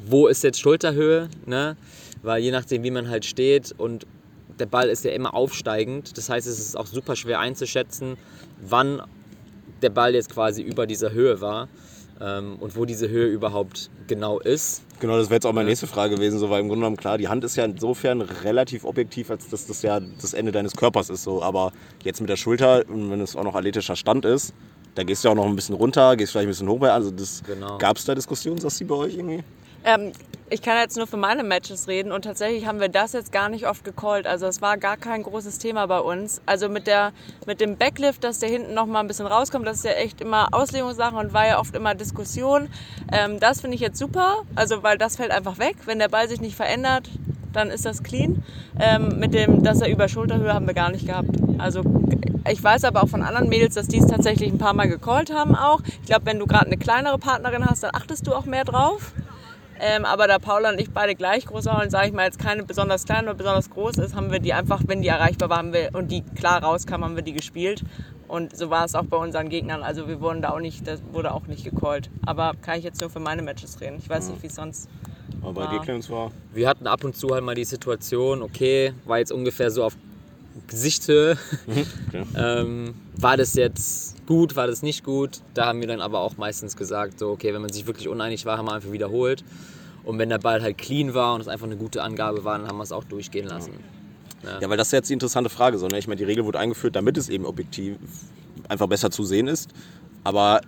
wo 0.09 0.27
ist 0.27 0.43
jetzt 0.45 0.61
Schulterhöhe? 0.61 1.29
Ne? 1.47 1.77
Weil 2.23 2.43
je 2.43 2.51
nachdem, 2.51 2.83
wie 2.83 2.91
man 2.91 3.09
halt 3.09 3.25
steht 3.25 3.75
und 3.79 4.07
der 4.59 4.67
Ball 4.67 4.89
ist 4.89 5.05
ja 5.05 5.13
immer 5.13 5.33
aufsteigend. 5.35 6.17
Das 6.19 6.29
heißt, 6.29 6.47
es 6.47 6.59
ist 6.59 6.77
auch 6.77 6.87
super 6.87 7.17
schwer 7.17 7.41
einzuschätzen, 7.41 8.17
wann 8.61 9.03
der 9.83 9.91
Ball 9.91 10.15
jetzt 10.15 10.31
quasi 10.31 10.63
über 10.63 10.87
dieser 10.87 11.13
Höhe 11.13 11.41
war. 11.41 11.69
ähm, 12.23 12.57
und 12.61 12.77
wo 12.77 12.85
diese 12.85 13.09
Höhe 13.09 13.29
überhaupt 13.29 13.89
genau 14.07 14.41
ist. 14.41 14.83
Genau, 15.01 15.17
das 15.17 15.29
wäre 15.31 15.37
jetzt 15.37 15.47
auch 15.47 15.55
meine 15.55 15.71
nächste 15.71 15.87
Frage 15.87 16.17
gewesen, 16.17 16.39
so, 16.39 16.51
weil 16.51 16.61
im 16.61 16.69
Grunde 16.69 16.83
genommen 16.83 16.99
klar, 16.99 17.17
die 17.17 17.29
Hand 17.29 17.45
ist 17.45 17.57
ja 17.57 17.65
insofern 17.65 18.21
relativ 18.21 18.85
objektiv, 18.85 19.31
als 19.31 19.49
dass 19.49 19.67
das 19.67 19.81
ja 19.81 20.01
das 20.21 20.35
Ende 20.35 20.53
deines 20.53 20.77
Körpers 20.77 21.09
ist, 21.09 21.23
so, 21.23 21.43
aber 21.43 21.73
jetzt 22.05 22.21
mit 22.21 22.29
der 22.29 22.37
Schulter, 22.37 22.85
und 22.91 23.11
wenn 23.11 23.23
es 23.23 23.37
auch 23.37 23.43
noch 23.43 23.55
athletischer 23.55 23.97
Stand 23.97 24.27
ist, 24.27 24.53
da 24.97 25.03
gehst 25.03 25.25
du 25.25 25.29
ja 25.29 25.33
auch 25.33 25.37
noch 25.37 25.47
ein 25.47 25.57
bisschen 25.57 25.75
runter, 25.77 26.15
gehst 26.15 26.33
vielleicht 26.33 26.45
ein 26.47 26.51
bisschen 26.51 26.69
hoch, 26.69 26.79
bei- 26.79 26.93
also 26.93 27.11
das, 27.11 27.43
Genau. 27.47 27.79
gab 27.79 27.97
es 27.97 28.05
da 28.05 28.15
Diskussionen, 28.15 28.59
sagst 28.59 28.83
du 28.83 28.85
bei 28.85 28.97
euch 28.97 29.15
irgendwie? 29.17 29.43
Ähm, 29.85 30.13
ich 30.53 30.63
kann 30.63 30.77
jetzt 30.79 30.97
nur 30.97 31.07
für 31.07 31.17
meine 31.17 31.45
Matches 31.45 31.87
reden 31.87 32.11
und 32.11 32.23
tatsächlich 32.23 32.67
haben 32.67 32.81
wir 32.81 32.89
das 32.89 33.13
jetzt 33.13 33.31
gar 33.31 33.49
nicht 33.49 33.69
oft 33.69 33.85
gecallt. 33.85 34.27
Also 34.27 34.47
es 34.47 34.61
war 34.61 34.77
gar 34.79 34.97
kein 34.97 35.23
großes 35.23 35.59
Thema 35.59 35.87
bei 35.87 36.01
uns. 36.01 36.43
Also 36.45 36.69
mit 36.69 36.89
der 36.89 37.13
mit 37.47 37.61
dem 37.61 37.77
Backlift, 37.77 38.25
dass 38.25 38.41
der 38.41 38.49
hinten 38.49 38.75
noch 38.75 38.87
mal 38.87 38.99
ein 38.99 39.07
bisschen 39.07 39.29
rauskommt, 39.29 39.65
das 39.65 39.77
ist 39.79 39.85
ja 39.85 39.93
echt 39.93 40.21
immer 40.21 40.49
Auslegungssache 40.51 41.15
und 41.15 41.33
war 41.33 41.47
ja 41.47 41.61
oft 41.61 41.77
immer 41.77 41.95
Diskussion. 41.95 42.69
Ähm, 43.13 43.39
das 43.39 43.61
finde 43.61 43.77
ich 43.77 43.81
jetzt 43.81 43.97
super, 43.97 44.43
also 44.57 44.83
weil 44.83 44.99
das 44.99 45.17
fällt 45.17 45.31
einfach 45.31 45.59
weg. 45.59 45.77
Wenn 45.85 46.01
der 46.01 46.09
Ball 46.09 46.29
sich 46.29 46.41
nicht 46.41 46.57
verändert, 46.57 47.09
dann 47.53 47.71
ist 47.71 47.87
das 47.87 48.03
clean. 48.03 48.43
Ähm, 48.81 49.21
mit 49.21 49.35
dem, 49.35 49.63
dass 49.63 49.81
er 49.81 49.89
über 49.89 50.09
Schulterhöhe 50.09 50.53
haben 50.53 50.67
wir 50.67 50.75
gar 50.75 50.91
nicht 50.91 51.07
gehabt. 51.07 51.31
Also 51.59 51.83
ich 52.49 52.63
weiß 52.63 52.85
aber 52.85 53.05
auch 53.05 53.09
von 53.09 53.23
anderen 53.23 53.49
Mädels, 53.49 53.77
dass 53.77 53.87
die 53.87 53.99
es 53.99 54.07
tatsächlich 54.07 54.51
ein 54.51 54.59
paar 54.59 54.75
Mal 54.75 54.89
gecallt 54.89 55.33
haben 55.33 55.55
auch. 55.55 55.81
Ich 56.01 56.07
glaube, 56.07 56.27
wenn 56.27 56.41
du 56.41 56.47
gerade 56.47 56.67
eine 56.67 56.77
kleinere 56.77 57.19
Partnerin 57.19 57.65
hast, 57.67 57.85
dann 57.85 57.91
achtest 57.95 58.27
du 58.27 58.35
auch 58.35 58.47
mehr 58.47 58.65
drauf. 58.65 59.13
Ähm, 59.83 60.05
aber 60.05 60.27
da 60.27 60.39
Paula 60.39 60.71
und 60.71 60.79
ich 60.79 60.91
beide 60.91 61.15
gleich 61.15 61.47
groß 61.47 61.65
waren 61.65 61.85
und 61.85 61.91
sage 61.91 62.09
ich 62.09 62.13
mal 62.13 62.27
jetzt 62.27 62.39
keine 62.39 62.65
besonders 62.65 63.07
klein 63.07 63.25
oder 63.25 63.35
besonders 63.35 63.71
groß 63.71 63.97
ist, 63.97 64.15
haben 64.15 64.31
wir 64.31 64.39
die 64.39 64.53
einfach, 64.53 64.83
wenn 64.87 65.01
die 65.01 65.09
erreichbar 65.09 65.49
waren 65.49 65.73
wir, 65.73 65.91
und 65.95 66.11
die 66.11 66.23
klar 66.23 66.63
rauskam, 66.63 67.03
haben 67.03 67.17
wir 67.17 67.23
die 67.23 67.33
gespielt. 67.33 67.83
Und 68.29 68.55
so 68.55 68.69
war 68.69 68.85
es 68.85 68.95
auch 68.95 69.07
bei 69.07 69.17
unseren 69.17 69.49
Gegnern. 69.49 69.83
Also 69.83 70.07
wir 70.07 70.21
wurden 70.21 70.43
da 70.43 70.51
auch 70.51 70.61
nicht, 70.61 70.87
das 70.87 71.01
wurde 71.13 71.33
auch 71.33 71.47
nicht 71.47 71.65
gecallt. 71.65 72.11
Aber 72.27 72.53
kann 72.61 72.79
ich 72.79 72.85
jetzt 72.85 73.01
nur 73.01 73.11
für 73.11 73.21
meine 73.21 73.43
Matches 73.43 73.81
reden. 73.81 73.97
Ich 73.99 74.09
weiß 74.09 74.29
nicht, 74.29 74.43
wie 74.43 74.47
es 74.49 74.55
sonst. 74.55 74.89
Aber 75.43 75.53
bei 75.53 75.67
dir, 75.67 75.81
Clemens, 75.81 76.11
war... 76.11 76.31
Wir 76.53 76.69
hatten 76.69 76.87
ab 76.87 77.03
und 77.03 77.17
zu 77.17 77.31
halt 77.31 77.43
mal 77.43 77.55
die 77.55 77.65
Situation, 77.65 78.43
okay, 78.43 78.93
war 79.07 79.19
jetzt 79.19 79.33
ungefähr 79.33 79.71
so 79.71 79.83
auf 79.85 79.97
Gesichtshöhe. 80.67 81.37
okay. 81.67 81.87
ähm, 82.37 82.95
war 83.17 83.37
das 83.37 83.55
jetzt 83.55 84.27
gut, 84.27 84.57
war 84.57 84.67
das 84.67 84.83
nicht 84.83 85.05
gut? 85.05 85.41
Da 85.55 85.67
haben 85.67 85.81
wir 85.81 85.89
dann 85.89 86.01
aber 86.01 86.21
auch 86.21 86.37
meistens 86.37 86.77
gesagt, 86.77 87.19
so, 87.19 87.31
okay, 87.31 87.53
wenn 87.55 87.63
man 87.63 87.73
sich 87.73 87.87
wirklich 87.87 88.09
uneinig 88.09 88.47
war, 88.47 88.59
haben 88.59 88.67
wir 88.67 88.75
einfach 88.75 88.93
wiederholt. 88.93 89.45
Und 90.05 90.19
wenn 90.19 90.29
der 90.29 90.39
Ball 90.39 90.63
halt 90.63 90.79
clean 90.79 91.15
war 91.15 91.35
und 91.35 91.41
es 91.41 91.49
einfach 91.49 91.67
eine 91.67 91.77
gute 91.77 92.03
Angabe 92.03 92.45
war, 92.45 92.59
dann 92.59 92.67
haben 92.69 92.79
wir 92.79 92.85
es 92.85 92.93
auch 92.93 93.05
durchgehen 93.05 93.47
lassen. 93.47 93.73
Ja, 94.61 94.71
weil 94.71 94.77
das 94.77 94.89
ist 94.89 94.93
jetzt 94.93 95.11
die 95.11 95.13
interessante 95.13 95.51
Frage. 95.51 95.79
So, 95.79 95.87
ne? 95.89 95.99
Ich 95.99 96.07
meine, 96.07 96.17
die 96.17 96.25
Regel 96.25 96.45
wurde 96.45 96.59
eingeführt, 96.59 96.97
damit 96.97 97.19
es 97.19 97.29
eben 97.29 97.45
objektiv 97.45 97.97
einfach 98.69 98.87
besser 98.87 99.11
zu 99.11 99.25
sehen 99.25 99.49
ist. 99.49 99.71
Aber 100.25 100.61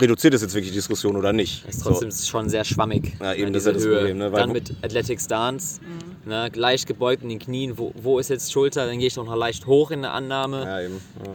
reduziert 0.00 0.34
es 0.34 0.42
jetzt 0.42 0.54
wirklich 0.54 0.70
die 0.70 0.76
Diskussion 0.76 1.16
oder 1.16 1.32
nicht? 1.32 1.66
Ist 1.68 1.82
trotzdem 1.82 2.10
schon 2.12 2.48
sehr 2.48 2.64
schwammig. 2.64 3.16
Ja, 3.20 3.34
eben, 3.34 3.52
das 3.52 3.62
ist 3.62 3.66
ja 3.66 3.72
das 3.72 3.84
Problem, 3.84 4.18
ne, 4.18 4.32
weil 4.32 4.40
Dann 4.40 4.52
mit 4.52 4.74
Athletic 4.82 5.20
Stance, 5.20 5.80
ne, 6.24 6.50
leicht 6.54 6.86
gebeugt 6.86 7.22
in 7.22 7.28
den 7.28 7.38
Knien. 7.38 7.78
Wo, 7.78 7.92
wo 7.94 8.18
ist 8.18 8.30
jetzt 8.30 8.52
Schulter? 8.52 8.86
Dann 8.86 8.98
gehe 8.98 9.06
ich 9.06 9.16
noch 9.16 9.34
leicht 9.34 9.66
hoch 9.66 9.90
in 9.90 10.02
der 10.02 10.12
Annahme. 10.12 10.64
Ja, 10.64 10.80
eben. 10.80 11.00
Ja. 11.24 11.32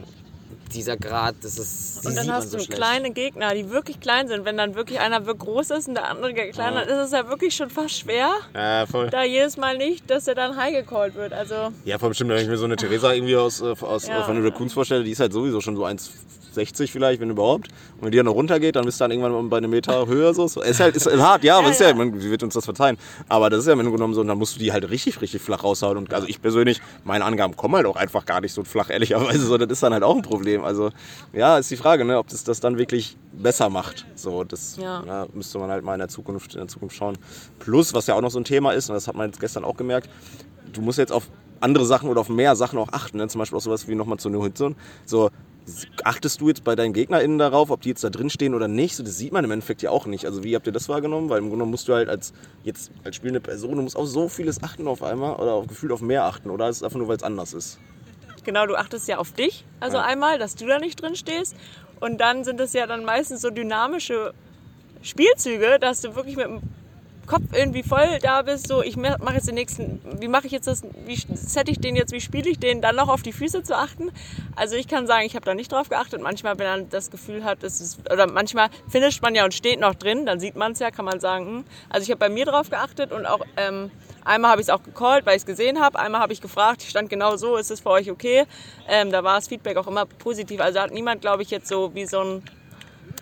Dieser 0.74 0.96
Grad, 0.96 1.36
das 1.42 1.58
ist. 1.58 2.02
die 2.02 2.08
Und 2.08 2.16
dann 2.16 2.30
hast 2.32 2.50
so 2.50 2.58
du 2.58 2.64
schlecht. 2.64 2.78
kleine 2.80 3.10
Gegner, 3.12 3.54
die 3.54 3.70
wirklich 3.70 4.00
klein 4.00 4.28
sind. 4.28 4.44
Wenn 4.44 4.56
dann 4.56 4.74
wirklich 4.74 5.00
einer 5.00 5.24
wirklich 5.26 5.46
groß 5.46 5.70
ist 5.70 5.88
und 5.88 5.94
der 5.94 6.10
andere 6.10 6.32
klein, 6.34 6.74
dann 6.74 6.88
ist 6.88 7.06
es 7.06 7.12
ja 7.12 7.28
wirklich 7.28 7.54
schon 7.54 7.70
fast 7.70 7.98
schwer, 7.98 8.30
Ja, 8.54 8.84
voll. 8.86 9.08
da 9.10 9.22
jedes 9.24 9.56
Mal 9.56 9.78
nicht, 9.78 10.10
dass 10.10 10.26
er 10.28 10.34
dann 10.34 10.56
high 10.56 10.74
gecallt 10.74 11.14
wird. 11.14 11.32
Also 11.32 11.54
Ja, 11.84 11.98
voll 11.98 12.10
bestimmt, 12.10 12.30
wenn 12.30 12.42
ich 12.42 12.48
mir 12.48 12.56
so 12.58 12.64
eine 12.64 12.76
Theresa 12.76 13.12
irgendwie 13.12 13.36
aus, 13.36 13.60
äh, 13.60 13.74
aus 13.80 14.06
Ja. 14.06 14.22
von 14.24 14.34
den 14.36 14.44
Raccoons 14.44 14.72
vorstelle, 14.72 15.04
die 15.04 15.12
ist 15.12 15.20
halt 15.20 15.32
sowieso 15.32 15.60
schon 15.60 15.76
so 15.76 15.84
1,60 15.84 16.90
vielleicht, 16.90 17.20
wenn 17.20 17.30
überhaupt. 17.30 17.68
Und 17.96 18.04
wenn 18.04 18.10
die 18.10 18.16
dann 18.18 18.26
noch 18.26 18.34
runtergeht, 18.34 18.76
dann 18.76 18.84
bist 18.84 18.98
du 19.00 19.04
dann 19.04 19.10
irgendwann 19.10 19.48
bei 19.48 19.58
einem 19.58 19.70
Meter 19.70 20.06
Höhe 20.06 20.32
so. 20.34 20.46
so. 20.48 20.62
Ist 20.62 20.80
halt 20.80 20.96
ist 20.96 21.06
halt 21.06 21.20
hart, 21.20 21.44
ja, 21.44 21.56
aber 21.58 21.66
Ja, 21.66 21.72
ist 21.72 21.80
ja, 21.80 21.88
ja. 21.88 21.94
man, 21.94 22.18
sie 22.20 22.30
wird 22.30 22.42
uns 22.42 22.54
das 22.54 22.64
verzeihen. 22.64 22.96
Aber 23.28 23.48
das 23.50 23.60
ist 23.60 23.66
ja 23.66 23.72
im 23.72 23.78
Grunde 23.80 23.92
genommen 23.92 24.14
so, 24.14 24.20
und 24.20 24.28
dann 24.28 24.38
musst 24.38 24.54
du 24.56 24.58
die 24.58 24.72
halt 24.72 24.88
richtig, 24.90 25.20
richtig 25.20 25.40
flach 25.42 25.62
raushauen. 25.64 25.96
Und 25.98 26.12
also 26.14 26.26
ich 26.26 26.40
persönlich, 26.42 26.80
meine 27.04 27.24
Angaben 27.24 27.56
kommen 27.56 27.76
halt 27.76 27.86
auch 27.86 27.96
einfach 27.96 28.24
gar 28.26 28.40
nicht 28.40 28.52
so 28.52 28.64
flach, 28.64 28.90
ehrlicherweise, 28.90 29.46
so, 29.46 29.56
das 29.58 29.70
ist 29.70 29.82
dann 29.82 29.92
halt 29.92 30.02
auch 30.02 30.16
ein 30.16 30.22
Problem. 30.22 30.55
Also 30.64 30.90
ja, 31.32 31.58
ist 31.58 31.70
die 31.70 31.76
Frage, 31.76 32.04
ne, 32.04 32.18
ob 32.18 32.28
das 32.28 32.44
das 32.44 32.60
dann 32.60 32.78
wirklich 32.78 33.16
besser 33.32 33.68
macht. 33.68 34.06
So, 34.14 34.44
das 34.44 34.76
Ja. 34.76 35.02
ja, 35.06 35.26
müsste 35.32 35.58
man 35.58 35.70
halt 35.70 35.84
mal 35.84 35.94
in 35.94 36.00
der 36.00 36.08
Zukunft, 36.08 36.54
in 36.54 36.60
der 36.60 36.68
Zukunft 36.68 36.96
schauen. 36.96 37.18
Plus, 37.58 37.94
was 37.94 38.06
ja 38.06 38.14
auch 38.14 38.20
noch 38.20 38.30
so 38.30 38.40
ein 38.40 38.44
Thema 38.44 38.72
ist, 38.72 38.88
und 38.88 38.94
das 38.94 39.08
hat 39.08 39.14
man 39.14 39.26
jetzt 39.28 39.40
gestern 39.40 39.64
auch 39.64 39.76
gemerkt, 39.76 40.08
du 40.72 40.80
musst 40.80 40.98
jetzt 40.98 41.12
auf 41.12 41.28
andere 41.60 41.86
Sachen 41.86 42.08
oder 42.08 42.20
auf 42.20 42.28
mehr 42.28 42.56
Sachen 42.56 42.78
auch 42.78 42.92
achten. 42.92 43.18
Ne? 43.18 43.28
Zum 43.28 43.38
Beispiel 43.38 43.56
auch 43.56 43.62
sowas 43.62 43.88
wie 43.88 43.94
nochmal 43.94 44.18
zur 44.18 44.30
No-Hit-Zone. 44.30 44.74
So, 45.04 45.30
achtest 46.04 46.40
du 46.40 46.48
jetzt 46.48 46.64
bei 46.64 46.76
deinen 46.76 46.92
GegnerInnen 46.92 47.38
darauf, 47.38 47.70
ob 47.70 47.80
die 47.80 47.88
jetzt 47.88 48.04
da 48.04 48.10
drin 48.10 48.30
stehen 48.30 48.54
oder 48.54 48.68
nicht? 48.68 48.96
So, 48.96 49.02
das 49.02 49.16
sieht 49.16 49.32
man 49.32 49.44
im 49.44 49.50
Endeffekt 49.50 49.82
ja 49.82 49.90
auch 49.90 50.06
nicht. 50.06 50.26
Also 50.26 50.44
wie 50.44 50.54
habt 50.54 50.66
ihr 50.66 50.72
das 50.72 50.88
wahrgenommen? 50.88 51.28
Weil 51.28 51.38
im 51.38 51.44
Grunde 51.44 51.56
genommen 51.56 51.70
musst 51.72 51.88
du 51.88 51.94
halt 51.94 52.08
als 52.08 52.32
jetzt 52.62 52.90
als 53.04 53.16
spielende 53.16 53.40
Person, 53.40 53.76
du 53.76 53.82
musst 53.82 53.96
auf 53.96 54.06
so 54.06 54.28
vieles 54.28 54.62
achten 54.62 54.86
auf 54.86 55.02
einmal 55.02 55.36
oder 55.36 55.52
auf 55.52 55.66
gefühlt 55.66 55.92
auf 55.92 56.00
mehr 56.00 56.24
achten. 56.24 56.50
Oder 56.50 56.68
ist 56.68 56.76
es 56.76 56.82
einfach 56.82 56.98
nur, 56.98 57.08
weil 57.08 57.16
es 57.16 57.22
anders 57.22 57.52
ist? 57.52 57.78
Genau, 58.46 58.64
du 58.66 58.76
achtest 58.76 59.06
ja 59.08 59.18
auf 59.18 59.32
dich, 59.32 59.64
also 59.80 59.98
Ja. 59.98 60.04
einmal, 60.04 60.38
dass 60.38 60.54
du 60.54 60.66
da 60.66 60.78
nicht 60.78 61.02
drin 61.02 61.16
stehst. 61.16 61.54
Und 62.00 62.18
dann 62.18 62.44
sind 62.44 62.60
es 62.60 62.72
ja 62.72 62.86
dann 62.86 63.04
meistens 63.04 63.42
so 63.42 63.50
dynamische 63.50 64.32
Spielzüge, 65.02 65.78
dass 65.78 66.00
du 66.00 66.14
wirklich 66.14 66.36
mit 66.36 66.46
dem 66.46 66.60
Kopf 67.26 67.42
irgendwie 67.52 67.82
voll 67.82 68.18
da 68.22 68.42
bist, 68.42 68.68
so 68.68 68.82
ich 68.82 68.96
mache 68.96 69.34
jetzt 69.34 69.48
den 69.48 69.54
nächsten, 69.54 70.00
wie 70.20 70.28
mache 70.28 70.46
ich 70.46 70.52
jetzt 70.52 70.66
das, 70.66 70.82
wie 71.04 71.16
set 71.16 71.68
ich 71.68 71.78
den 71.80 71.96
jetzt, 71.96 72.12
wie 72.12 72.20
spiele 72.20 72.48
ich 72.48 72.58
den, 72.58 72.80
dann 72.80 72.96
noch 72.96 73.08
auf 73.08 73.22
die 73.22 73.32
Füße 73.32 73.62
zu 73.62 73.76
achten. 73.76 74.10
Also 74.54 74.76
ich 74.76 74.88
kann 74.88 75.06
sagen, 75.06 75.26
ich 75.26 75.34
habe 75.34 75.44
da 75.44 75.54
nicht 75.54 75.72
drauf 75.72 75.88
geachtet. 75.88 76.22
Manchmal, 76.22 76.58
wenn 76.58 76.66
man 76.66 76.88
das 76.90 77.10
Gefühl 77.10 77.44
hat, 77.44 77.62
es 77.62 77.80
ist, 77.80 78.10
oder 78.10 78.26
manchmal 78.26 78.68
finisht 78.88 79.22
man 79.22 79.34
ja 79.34 79.44
und 79.44 79.54
steht 79.54 79.80
noch 79.80 79.94
drin, 79.94 80.26
dann 80.26 80.40
sieht 80.40 80.56
man 80.56 80.72
es 80.72 80.78
ja, 80.78 80.90
kann 80.90 81.04
man 81.04 81.20
sagen. 81.20 81.46
Hm. 81.46 81.64
Also 81.88 82.04
ich 82.04 82.10
habe 82.10 82.18
bei 82.18 82.28
mir 82.28 82.46
drauf 82.46 82.70
geachtet 82.70 83.12
und 83.12 83.26
auch 83.26 83.40
ähm, 83.56 83.90
einmal 84.24 84.52
habe 84.52 84.60
ich 84.60 84.68
es 84.68 84.70
auch 84.70 84.82
gecallt, 84.82 85.26
weil 85.26 85.36
ich 85.36 85.42
es 85.42 85.46
gesehen 85.46 85.80
habe. 85.80 85.98
Einmal 85.98 86.20
habe 86.20 86.32
ich 86.32 86.40
gefragt, 86.40 86.82
ich 86.82 86.90
stand 86.90 87.10
genau 87.10 87.36
so, 87.36 87.56
ist 87.56 87.70
es 87.70 87.80
für 87.80 87.90
euch 87.90 88.10
okay? 88.10 88.44
Ähm, 88.88 89.10
da 89.10 89.24
war 89.24 89.36
das 89.36 89.48
Feedback 89.48 89.76
auch 89.76 89.86
immer 89.86 90.06
positiv. 90.06 90.60
Also 90.60 90.80
hat 90.80 90.92
niemand, 90.92 91.20
glaube 91.20 91.42
ich, 91.42 91.50
jetzt 91.50 91.68
so 91.68 91.94
wie 91.94 92.06
so 92.06 92.20
ein 92.20 92.42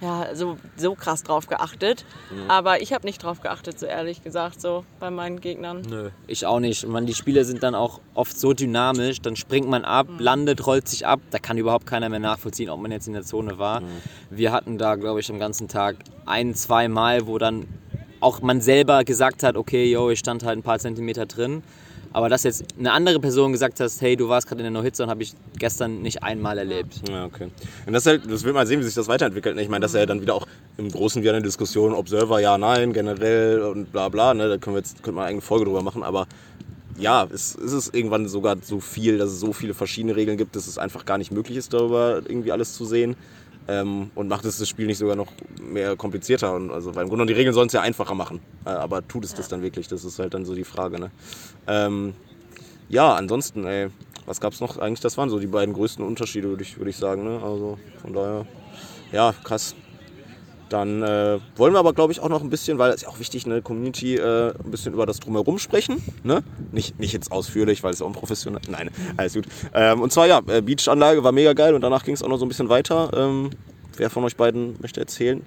ja, 0.05 0.35
so, 0.35 0.59
so 0.77 0.95
krass 0.95 1.23
drauf 1.23 1.47
geachtet. 1.47 2.05
Aber 2.49 2.83
ich 2.83 2.93
habe 2.93 3.07
nicht 3.07 3.23
drauf 3.23 3.41
geachtet, 3.41 3.79
so 3.79 3.87
ehrlich 3.87 4.23
gesagt, 4.23 4.61
so 4.61 4.85
bei 5.01 5.11
meinen 5.11 5.41
Gegnern. 5.41 5.83
Nö, 5.89 6.11
ich 6.27 6.45
auch 6.45 6.61
nicht. 6.61 6.87
Man, 6.87 7.07
die 7.07 7.15
Spiele 7.15 7.45
sind 7.45 7.63
dann 7.63 7.75
auch 7.75 8.01
oft 8.15 8.39
so 8.39 8.53
dynamisch, 8.53 9.21
dann 9.23 9.35
springt 9.35 9.69
man 9.69 9.85
ab, 9.85 10.07
landet, 10.19 10.67
rollt 10.67 10.89
sich 10.89 11.07
ab. 11.07 11.21
Da 11.31 11.39
kann 11.39 11.57
überhaupt 11.57 11.87
keiner 11.87 12.09
mehr 12.09 12.21
nachvollziehen, 12.21 12.69
ob 12.69 12.81
man 12.81 12.93
jetzt 12.93 13.07
in 13.07 13.15
der 13.15 13.23
Zone 13.23 13.59
war. 13.59 13.83
Wir 14.31 14.53
hatten 14.53 14.77
da, 14.77 14.97
glaube 14.97 15.21
ich, 15.21 15.31
am 15.31 15.39
ganzen 15.39 15.69
Tag 15.69 15.97
ein, 16.27 16.55
zwei 16.55 16.89
Mal, 16.89 17.27
wo 17.27 17.39
dann 17.39 17.67
auch 18.21 18.43
man 18.43 18.61
selber 18.61 19.05
gesagt 19.05 19.43
hat, 19.43 19.57
okay, 19.57 19.91
yo, 19.91 20.11
ich 20.11 20.19
stand 20.19 20.45
halt 20.45 20.59
ein 20.59 20.63
paar 20.63 20.79
Zentimeter 20.79 21.27
drin. 21.27 21.63
Aber 22.15 22.29
dass 22.29 22.45
jetzt 22.45 22.65
eine 22.79 22.93
andere 22.93 23.19
Person 23.19 23.51
gesagt 23.51 23.81
hat, 23.81 23.91
hey, 23.99 24.15
du 24.15 24.29
warst 24.29 24.47
gerade 24.47 24.61
in 24.61 24.73
der 24.73 24.81
No-Hit-Zone, 24.81 25.11
habe 25.11 25.25
ich 25.25 25.35
gestern 25.59 26.01
nicht 26.01 26.23
einmal 26.23 26.57
erlebt. 26.59 27.03
Ja, 27.09 27.25
okay. 27.25 27.49
Und 27.87 27.93
das, 27.93 28.07
halt, 28.07 28.31
das 28.31 28.45
will 28.45 28.53
man 28.53 28.69
sehen, 28.69 28.79
wie 28.79 28.85
sich 28.85 28.95
das 28.95 29.09
weiterentwickelt. 29.09 29.57
ne? 29.57 29.63
Ich 29.63 29.69
meine, 29.69 29.83
das 29.83 29.95
ist 29.95 29.99
ja 29.99 30.07
dann 30.07 30.21
wieder 30.21 30.37
auch 30.37 30.47
im 30.77 30.93
Großen 30.93 31.21
wieder 31.23 31.33
eine 31.33 31.43
Diskussion, 31.43 31.93
Observer, 31.93 32.39
ja, 32.39 32.57
nein, 32.57 32.93
generell 32.93 33.63
und 33.63 33.91
bla 33.91 34.09
bla. 34.11 34.33
Ne? 34.33 34.49
Da 34.49 34.59
können 34.59 34.77
wir 34.77 34.79
jetzt 34.79 35.03
könnte 35.03 35.17
man 35.17 35.23
eine 35.23 35.31
eigene 35.31 35.43
Folge 35.43 35.65
drüber 35.65 35.83
machen, 35.83 36.05
aber 36.05 36.29
ja, 36.97 37.27
es, 37.33 37.57
es 37.57 37.73
ist 37.73 37.93
irgendwann 37.93 38.29
sogar 38.29 38.59
so 38.63 38.79
viel, 38.79 39.19
dass 39.19 39.31
es 39.31 39.41
so 39.41 39.53
viele 39.53 39.75
verschiedene 39.75 40.15
Regeln 40.15 40.39
gibt, 40.39 40.55
dass 40.55 40.69
es 40.69 40.79
einfach 40.79 41.05
gar 41.05 41.19
nicht 41.19 41.33
möglich 41.33 41.59
ist, 41.59 41.75
darüber 41.75 42.23
irgendwie 42.25 42.53
alles 42.53 42.75
zu 42.75 42.85
sehen. 42.85 43.17
Ähm, 43.67 44.11
und 44.15 44.29
macht 44.29 44.45
es 44.45 44.59
das 44.59 44.69
Spiel 44.69 44.87
nicht 44.87 44.99
sogar 44.99 45.17
noch 45.17 45.33
mehr 45.61 45.97
komplizierter. 45.97 46.55
Und 46.55 46.71
also, 46.71 46.95
weil 46.95 47.05
im 47.05 47.09
Grunde 47.09 47.25
genommen 47.25 47.29
die 47.29 47.35
Regeln 47.35 47.55
sollen 47.55 47.69
es 47.69 47.73
ja 47.73 47.81
einfacher 47.81 48.15
machen. 48.15 48.41
Äh, 48.67 48.71
aber 48.71 49.07
tut 49.07 49.25
es 49.25 49.35
das 49.35 49.49
dann 49.49 49.63
wirklich? 49.63 49.89
Das 49.89 50.05
ist 50.05 50.19
halt 50.19 50.35
dann 50.35 50.45
so 50.45 50.55
die 50.55 50.65
Frage. 50.65 51.01
Ne? 51.01 51.11
Ähm, 51.67 52.15
ja, 52.89 53.15
ansonsten, 53.15 53.65
ey, 53.65 53.89
was 54.27 54.41
gab's 54.41 54.61
noch? 54.61 54.79
Eigentlich, 54.79 55.01
das 55.01 55.17
waren 55.17 55.31
so 55.31 55.39
die 55.39 55.47
beiden 55.47 55.75
größten 55.75 56.05
Unterschiede, 56.05 56.49
würde 56.49 56.63
ich, 56.63 56.79
würd 56.79 56.89
ich 56.89 56.97
sagen. 56.97 57.25
Ne? 57.25 57.41
Also 57.43 57.79
von 58.03 58.13
daher, 58.13 58.47
ja, 59.13 59.35
krass. 59.45 59.75
Dann 60.69 61.03
äh, 61.03 61.39
wollen 61.57 61.73
wir 61.75 61.79
aber, 61.79 61.93
glaube 61.93 62.13
ich, 62.13 62.21
auch 62.21 62.29
noch 62.29 62.43
ein 62.43 62.51
bisschen, 62.51 62.79
weil 62.79 62.93
es 62.93 63.03
ja 63.03 63.09
auch 63.09 63.19
wichtig, 63.19 63.47
eine 63.47 63.63
Community, 63.63 64.17
äh, 64.17 64.53
ein 64.53 64.71
bisschen 64.71 64.95
über 64.95 65.07
das 65.07 65.21
Drumherum 65.21 65.59
sprechen. 65.59 66.03
Ne? 66.23 66.43
Nicht, 66.73 66.99
nicht 66.99 67.13
jetzt 67.13 67.31
ausführlich, 67.31 67.83
weil 67.83 67.93
es 67.93 68.01
ja 68.01 68.07
unprofessionell 68.07 68.63
Nein, 68.69 68.91
alles 69.17 69.35
gut. 69.35 69.45
Ähm, 69.75 70.01
und 70.01 70.13
zwar, 70.13 70.27
ja, 70.27 70.41
äh, 70.47 70.63
Beachanlage 70.63 71.23
war 71.23 71.33
mega 71.33 71.53
geil 71.53 71.75
und 71.75 71.81
danach 71.81 72.05
ging 72.05 72.15
es 72.15 72.23
auch 72.23 72.29
noch 72.29 72.39
so 72.39 72.45
ein 72.45 72.49
bisschen 72.49 72.69
weiter. 72.69 73.11
Ähm, 73.15 73.51
wer 73.97 74.11
von 74.11 74.25
euch 74.25 74.37
beiden 74.37 74.77
möchte 74.81 75.01
erzählen? 75.01 75.43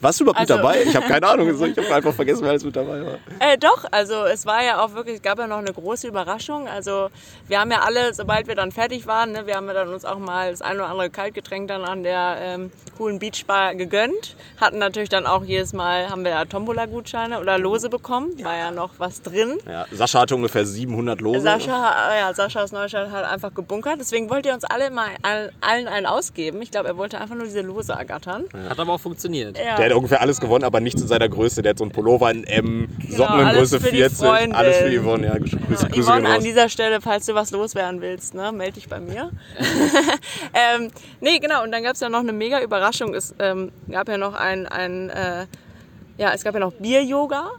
Warst 0.00 0.20
du 0.20 0.24
überhaupt 0.24 0.40
Also- 0.40 0.54
mit 0.56 0.62
dabei? 0.64 0.82
Ich 0.82 0.94
habe 0.94 1.06
keine 1.06 1.26
Ahnung. 1.28 1.48
Ich 1.48 1.76
habe 1.78 1.94
einfach 1.94 2.12
vergessen, 2.14 2.42
wer 2.42 2.50
alles 2.50 2.64
mit 2.64 2.76
dabei 2.76 3.04
war. 3.04 3.14
Äh, 3.40 3.56
doch, 3.58 3.84
also 3.90 4.24
es 4.24 4.44
war 4.46 4.62
ja 4.62 4.84
auch 4.84 4.94
wirklich, 4.94 5.16
es 5.16 5.22
gab 5.22 5.38
ja 5.38 5.46
noch 5.46 5.58
eine 5.58 5.72
große 5.72 6.06
Überraschung. 6.08 6.68
Also 6.68 7.08
wir 7.48 7.60
haben 7.60 7.70
ja 7.70 7.80
alle, 7.80 8.12
sobald 8.14 8.46
wir 8.46 8.54
dann 8.54 8.72
fertig 8.72 9.06
waren, 9.06 9.32
ne, 9.32 9.46
wir 9.46 9.54
haben 9.56 9.66
ja 9.68 9.72
dann 9.74 9.88
uns 9.88 10.04
auch 10.04 10.18
mal 10.18 10.50
das 10.50 10.62
ein 10.62 10.76
oder 10.76 10.86
andere 10.88 11.10
Kaltgetränk 11.10 11.68
dann 11.68 11.82
an 11.84 12.02
der 12.02 12.36
ähm, 12.40 12.72
coolen 12.98 13.18
Beachbar 13.18 13.74
gegönnt. 13.74 14.36
Hatten 14.60 14.78
natürlich 14.78 15.08
dann 15.08 15.26
auch 15.26 15.44
jedes 15.44 15.72
Mal, 15.72 16.10
haben 16.10 16.24
wir 16.24 16.30
ja 16.32 16.44
Tombola-Gutscheine 16.44 17.40
oder 17.40 17.58
Lose 17.58 17.88
bekommen. 17.88 18.32
War 18.44 18.56
ja 18.56 18.70
noch 18.70 18.90
was 18.98 19.22
drin. 19.22 19.58
Ja, 19.66 19.86
Sascha 19.92 20.20
hatte 20.20 20.34
ungefähr 20.36 20.64
700 20.66 21.20
Lose. 21.20 21.40
Sascha, 21.40 22.12
äh, 22.12 22.20
ja, 22.20 22.34
Sascha 22.34 22.62
aus 22.62 22.72
Neustadt 22.72 23.10
hat 23.10 23.24
einfach 23.24 23.54
gebunkert. 23.54 23.96
Deswegen 24.00 24.28
wollte 24.30 24.50
er 24.50 24.54
uns 24.54 24.64
alle 24.64 24.90
mal 24.90 25.08
all- 25.22 25.52
allen 25.60 25.88
einen 25.88 26.06
ausgeben. 26.06 26.60
Ich 26.62 26.70
glaube, 26.70 26.88
er 26.88 26.96
wollte 26.96 27.18
einfach 27.20 27.34
nur 27.34 27.44
diese 27.44 27.62
Lose 27.62 27.92
ergattern. 27.92 28.44
Hat 28.68 28.78
aber 28.78 28.92
auch 28.94 29.00
funktioniert. 29.00 29.58
Ja. 29.58 29.76
Der 29.76 29.88
ungefähr 29.96 30.20
alles 30.20 30.40
gewonnen, 30.40 30.64
aber 30.64 30.80
nichts 30.80 31.00
in 31.00 31.08
seiner 31.08 31.28
Größe. 31.28 31.62
Der 31.62 31.70
hat 31.70 31.78
so 31.78 31.84
einen 31.84 31.92
Pullover 31.92 32.30
in 32.30 32.44
M, 32.44 32.88
Socken 33.08 33.40
in 33.40 33.46
alles 33.46 33.70
Größe 33.70 33.80
für 33.80 33.90
die 33.90 33.98
40. 33.98 34.18
Freundin. 34.18 34.52
Alles 34.54 34.76
für 34.78 35.00
Yvonne, 35.00 35.26
ja. 35.26 35.38
Grüße, 35.38 35.58
Grüße 35.88 36.02
Yvonne, 36.02 36.28
an 36.28 36.42
dieser 36.42 36.68
Stelle, 36.68 37.00
falls 37.00 37.26
du 37.26 37.34
was 37.34 37.50
loswerden 37.50 38.00
willst, 38.00 38.34
ne, 38.34 38.52
melde 38.52 38.74
dich 38.74 38.88
bei 38.88 39.00
mir. 39.00 39.30
ähm, 40.54 40.90
nee, 41.20 41.38
genau. 41.38 41.62
Und 41.62 41.72
dann 41.72 41.82
gab 41.82 41.94
es 41.94 42.00
ja 42.00 42.08
noch 42.08 42.20
eine 42.20 42.32
mega 42.32 42.60
Überraschung. 42.60 43.14
Es 43.14 43.34
ähm, 43.38 43.72
gab 43.90 44.08
ja 44.08 44.18
noch 44.18 44.34
ein, 44.34 44.66
ein 44.66 45.10
äh, 45.10 45.46
ja, 46.18 46.32
es 46.32 46.44
gab 46.44 46.54
ja 46.54 46.60
noch 46.60 46.72
Bier-Yoga. 46.72 47.50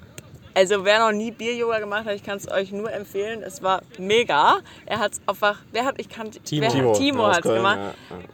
Also 0.58 0.84
wer 0.86 0.98
noch 0.98 1.12
nie 1.12 1.30
Bier-Yoga 1.30 1.78
gemacht 1.78 2.06
hat, 2.06 2.16
ich 2.16 2.24
kann 2.24 2.38
es 2.38 2.50
euch 2.50 2.72
nur 2.72 2.92
empfehlen. 2.92 3.44
Es 3.44 3.62
war 3.62 3.84
mega. 4.00 4.58
Er 4.88 4.98
hat 4.98 5.12
es 5.14 5.22
einfach, 5.28 5.60
wer 5.72 5.86
hat, 5.86 6.02
ich 6.02 6.10
kann, 6.10 6.32
Timo. 6.32 6.64
wer, 6.64 6.72
Timo, 6.72 6.94
Timo 6.94 7.28
hat 7.28 7.46
es 7.46 7.54
gemacht. 7.54 7.80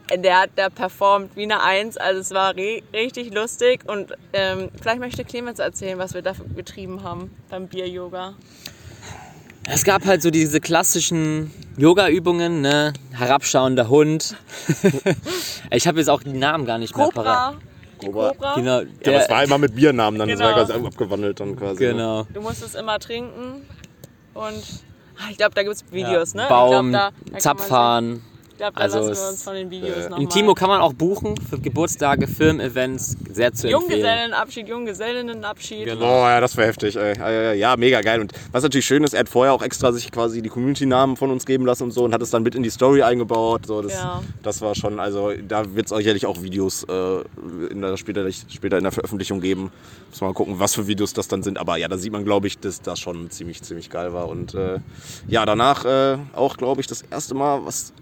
ja, 0.09 0.15
Der 0.15 0.39
hat 0.39 0.51
da 0.55 0.69
performt 0.69 1.35
wie 1.35 1.43
eine 1.43 1.61
Eins. 1.61 1.97
Also 1.97 2.21
es 2.21 2.31
war 2.31 2.55
richtig 2.55 3.33
lustig. 3.33 3.81
Und 3.89 4.13
ähm, 4.31 4.69
vielleicht 4.81 5.01
möchte 5.01 5.25
Clemens 5.25 5.59
erzählen, 5.59 5.99
was 5.99 6.13
wir 6.13 6.21
da 6.21 6.31
getrieben 6.55 7.03
haben 7.03 7.29
beim 7.49 7.67
Bier-Yoga. 7.67 8.35
Es 9.65 9.83
gab 9.83 10.05
halt 10.05 10.21
so 10.21 10.31
diese 10.31 10.61
klassischen 10.61 11.51
Yoga-Übungen, 11.77 12.61
ne? 12.61 12.93
Herabschauender 13.11 13.89
Hund. 13.89 14.37
ich 15.71 15.87
habe 15.87 15.99
jetzt 15.99 16.09
auch 16.09 16.23
die 16.23 16.31
Namen 16.31 16.65
gar 16.65 16.77
nicht 16.77 16.95
mehr 16.95 17.09
parat. 17.09 17.55
Cobra. 18.11 18.55
Genau, 18.55 18.79
Ja, 18.81 18.85
aber 19.07 19.15
es 19.23 19.29
war 19.29 19.37
der, 19.37 19.43
immer 19.45 19.57
mit 19.57 19.75
Biernamen 19.75 20.19
dann. 20.19 20.29
Das 20.29 20.39
war 20.39 20.53
Genau. 20.53 20.67
ganz 20.67 20.85
abgewandelt 20.87 21.39
dann 21.39 21.55
quasi. 21.55 21.83
ne? 21.83 21.91
genau. 21.91 22.23
Du 22.33 22.41
musst 22.41 22.63
es 22.63 22.75
immer 22.75 22.99
trinken 22.99 23.65
und 24.33 24.63
ah, 25.17 25.27
ich 25.31 25.37
glaube, 25.37 25.55
da 25.55 25.63
gibt 25.63 25.75
es 25.75 25.85
Videos, 25.91 26.33
ne? 26.33 26.45
Baum, 26.49 26.87
ich 26.87 26.91
glaub, 26.91 27.13
da, 27.33 27.39
da 27.39 27.39
kann 27.39 28.21
glaube, 28.63 28.75
da 28.77 28.81
Also 28.83 28.99
lassen 28.99 29.21
wir 29.21 29.29
uns 29.29 29.43
von 29.43 29.53
den 29.55 29.69
Videos 29.69 29.95
äh, 29.95 30.03
nochmal. 30.03 30.21
Im 30.21 30.29
Timo 30.29 30.53
kann 30.53 30.69
man 30.69 30.81
auch 30.81 30.93
buchen 30.93 31.35
für 31.37 31.59
Geburtstage, 31.59 32.27
Firmen-Events. 32.27 33.17
Sehr 33.31 33.53
zu 33.53 33.67
empfehlen. 33.67 33.81
Junggesellenabschied, 33.81 34.67
Junggesellinnenabschied. 34.67 35.85
Genau. 35.85 36.05
Ja, 36.27 36.39
das 36.39 36.55
war 36.57 36.65
heftig. 36.65 36.95
Ey. 36.95 37.57
Ja, 37.57 37.75
mega 37.77 38.01
geil. 38.01 38.21
Und 38.21 38.33
was 38.51 38.63
natürlich 38.63 38.85
schön 38.85 39.03
ist, 39.03 39.13
er 39.13 39.21
hat 39.21 39.29
vorher 39.29 39.53
auch 39.53 39.61
extra 39.61 39.91
sich 39.91 40.11
quasi 40.11 40.41
die 40.41 40.49
Community-Namen 40.49 41.17
von 41.17 41.31
uns 41.31 41.45
geben 41.45 41.65
lassen 41.65 41.83
und 41.83 41.91
so 41.91 42.03
und 42.03 42.13
hat 42.13 42.21
es 42.21 42.29
dann 42.29 42.43
mit 42.43 42.55
in 42.55 42.63
die 42.63 42.69
Story 42.69 43.01
eingebaut. 43.03 43.65
So, 43.65 43.81
das, 43.81 43.93
Ja. 43.93 44.21
das 44.41 44.61
war 44.61 44.75
schon, 44.75 44.99
also 44.99 45.31
da 45.47 45.75
wird 45.75 45.91
es 45.91 45.95
sicherlich 45.97 46.25
auch 46.25 46.41
Videos 46.41 46.83
äh, 46.83 47.21
in 47.69 47.81
der, 47.81 47.97
später, 47.97 48.25
später 48.31 48.77
in 48.77 48.83
der 48.83 48.91
Veröffentlichung 48.91 49.41
geben. 49.41 49.71
Muss 50.09 50.21
mal 50.21 50.33
gucken, 50.33 50.59
was 50.59 50.75
für 50.75 50.87
Videos 50.87 51.13
das 51.13 51.27
dann 51.27 51.43
sind. 51.43 51.57
Aber 51.57 51.77
ja, 51.77 51.87
da 51.87 51.97
sieht 51.97 52.11
man, 52.11 52.23
glaube 52.23 52.47
ich, 52.47 52.59
dass 52.59 52.81
das 52.81 52.99
schon 52.99 53.29
ziemlich, 53.31 53.61
ziemlich 53.63 53.89
geil 53.89 54.13
war. 54.13 54.29
Und 54.29 54.53
äh, 54.53 54.79
ja, 55.27 55.45
danach 55.45 55.85
äh, 55.85 56.17
auch, 56.33 56.57
glaube 56.57 56.81
ich, 56.81 56.87
das 56.87 57.01
erste 57.01 57.33
Mal, 57.33 57.65
was 57.65 57.93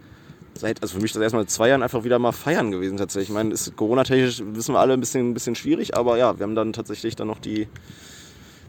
seit, 0.56 0.82
also 0.82 0.96
für 0.96 1.02
mich 1.02 1.12
das 1.14 1.22
erste 1.22 1.38
Mal 1.38 1.44
seit 1.44 1.52
zwei 1.52 1.70
Jahren 1.70 1.84
einfach 1.84 2.04
wieder 2.04 2.20
mal 2.20 2.32
feiern 2.32 2.72
gewesen 2.72 2.98
tatsächlich. 2.98 3.30
Ich 3.30 3.34
meine, 3.36 3.54
ist 3.54 3.76
Corona-technisch, 3.76 4.42
wissen 4.46 4.74
wir 4.74 4.80
alle, 4.80 4.94
ein 4.94 5.00
bisschen, 5.00 5.32
ein 5.32 5.34
bisschen 5.34 5.56
schwierig, 5.56 5.96
aber 5.96 6.18
ja, 6.18 6.38
wir 6.38 6.44
haben 6.44 6.56
dann 6.56 6.74
tatsächlich 6.74 7.16
dann 7.16 7.28
noch 7.28 7.40
die, 7.40 7.68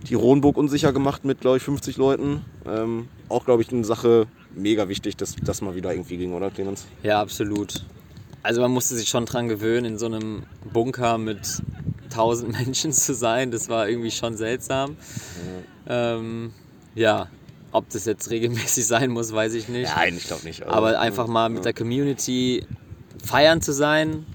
die 0.08 0.14
Rohnburg 0.14 0.56
unsicher 0.56 0.92
gemacht 0.92 1.24
mit, 1.24 1.40
glaube 1.40 1.58
ich, 1.58 1.62
50 1.62 1.96
Leuten. 1.96 2.44
Ähm, 2.66 3.08
auch, 3.28 3.44
glaube 3.44 3.62
ich, 3.62 3.70
eine 3.70 3.84
Sache 3.84 4.26
mega 4.54 4.88
wichtig, 4.88 5.16
dass 5.16 5.36
das 5.36 5.62
mal 5.62 5.74
wieder 5.74 5.92
irgendwie 5.92 6.16
ging, 6.16 6.32
oder 6.32 6.50
Clemens? 6.50 6.86
Ja, 7.02 7.20
absolut. 7.20 7.84
Also 8.42 8.60
man 8.60 8.72
musste 8.72 8.96
sich 8.96 9.08
schon 9.08 9.26
dran 9.26 9.48
gewöhnen, 9.48 9.84
in 9.84 9.98
so 9.98 10.06
einem 10.06 10.44
Bunker 10.72 11.18
mit 11.18 11.62
1000 12.04 12.52
Menschen 12.58 12.92
zu 12.92 13.14
sein. 13.14 13.50
Das 13.50 13.68
war 13.68 13.88
irgendwie 13.88 14.10
schon 14.10 14.36
seltsam. 14.36 14.96
Ähm, 15.86 16.52
ja, 16.94 17.28
ob 17.72 17.88
das 17.90 18.04
jetzt 18.04 18.30
regelmäßig 18.30 18.86
sein 18.86 19.10
muss, 19.10 19.32
weiß 19.32 19.54
ich 19.54 19.68
nicht. 19.68 19.90
Nein, 19.94 20.16
ich 20.16 20.24
glaube 20.24 20.44
nicht. 20.44 20.62
Also, 20.62 20.74
Aber 20.74 21.00
einfach 21.00 21.26
mal 21.26 21.48
mit 21.48 21.64
der 21.64 21.72
Community 21.72 22.66
feiern 23.24 23.60
zu 23.60 23.72
sein, 23.72 24.26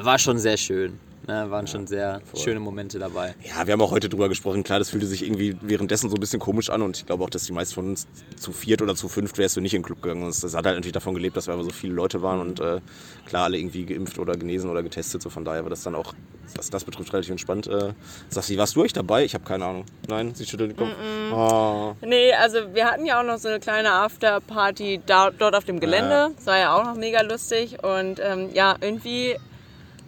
war 0.00 0.18
schon 0.18 0.38
sehr 0.38 0.56
schön. 0.56 0.98
Ne, 1.28 1.50
waren 1.50 1.66
schon 1.66 1.88
sehr 1.88 2.20
schöne 2.34 2.60
Momente 2.60 3.00
dabei. 3.00 3.34
Ja, 3.42 3.66
wir 3.66 3.72
haben 3.72 3.80
auch 3.80 3.90
heute 3.90 4.08
drüber 4.08 4.28
gesprochen. 4.28 4.62
Klar, 4.62 4.78
das 4.78 4.90
fühlte 4.90 5.06
sich 5.06 5.24
irgendwie 5.24 5.56
währenddessen 5.60 6.08
so 6.08 6.14
ein 6.14 6.20
bisschen 6.20 6.38
komisch 6.38 6.70
an 6.70 6.82
und 6.82 6.98
ich 6.98 7.06
glaube 7.06 7.24
auch, 7.24 7.30
dass 7.30 7.42
die 7.44 7.52
meisten 7.52 7.74
von 7.74 7.88
uns 7.88 8.06
zu 8.36 8.52
viert 8.52 8.80
oder 8.80 8.94
zu 8.94 9.08
fünft 9.08 9.36
wärst 9.36 9.56
du 9.56 9.60
nicht 9.60 9.74
in 9.74 9.80
den 9.80 9.86
Club 9.86 10.02
gegangen. 10.02 10.24
Das 10.24 10.40
das 10.40 10.54
hat 10.54 10.66
halt 10.66 10.76
natürlich 10.76 10.92
davon 10.92 11.14
gelebt, 11.14 11.36
dass 11.36 11.48
wir 11.48 11.54
aber 11.54 11.64
so 11.64 11.70
viele 11.70 11.94
Leute 11.94 12.22
waren 12.22 12.40
und 12.40 12.60
äh, 12.60 12.80
klar 13.26 13.44
alle 13.44 13.58
irgendwie 13.58 13.84
geimpft 13.84 14.20
oder 14.20 14.36
genesen 14.36 14.70
oder 14.70 14.84
getestet. 14.84 15.20
So 15.20 15.28
von 15.28 15.44
daher 15.44 15.64
war 15.64 15.70
das 15.70 15.82
dann 15.82 15.96
auch, 15.96 16.14
was 16.54 16.70
das 16.70 16.84
betrifft, 16.84 17.12
relativ 17.12 17.32
entspannt. 17.32 17.66
Äh, 17.66 17.94
Sassi, 18.28 18.56
warst 18.56 18.76
du 18.76 18.82
euch 18.82 18.92
dabei? 18.92 19.24
Ich 19.24 19.34
habe 19.34 19.44
keine 19.44 19.64
Ahnung. 19.64 19.84
Nein, 20.06 20.32
sie 20.36 20.46
schüttelt 20.46 20.70
den 20.70 20.76
Kopf. 20.76 20.94
Ah. 21.32 21.96
Nee, 22.02 22.34
also 22.34 22.58
wir 22.72 22.84
hatten 22.84 23.04
ja 23.04 23.18
auch 23.18 23.26
noch 23.26 23.38
so 23.38 23.48
eine 23.48 23.58
kleine 23.58 23.90
Afterparty 23.90 25.00
da, 25.04 25.32
dort 25.32 25.56
auf 25.56 25.64
dem 25.64 25.80
Gelände. 25.80 26.10
Ja. 26.14 26.30
Das 26.36 26.46
war 26.46 26.58
ja 26.58 26.76
auch 26.76 26.84
noch 26.84 26.94
mega 26.94 27.22
lustig. 27.22 27.82
Und 27.82 28.20
ähm, 28.22 28.50
ja, 28.54 28.76
irgendwie 28.80 29.36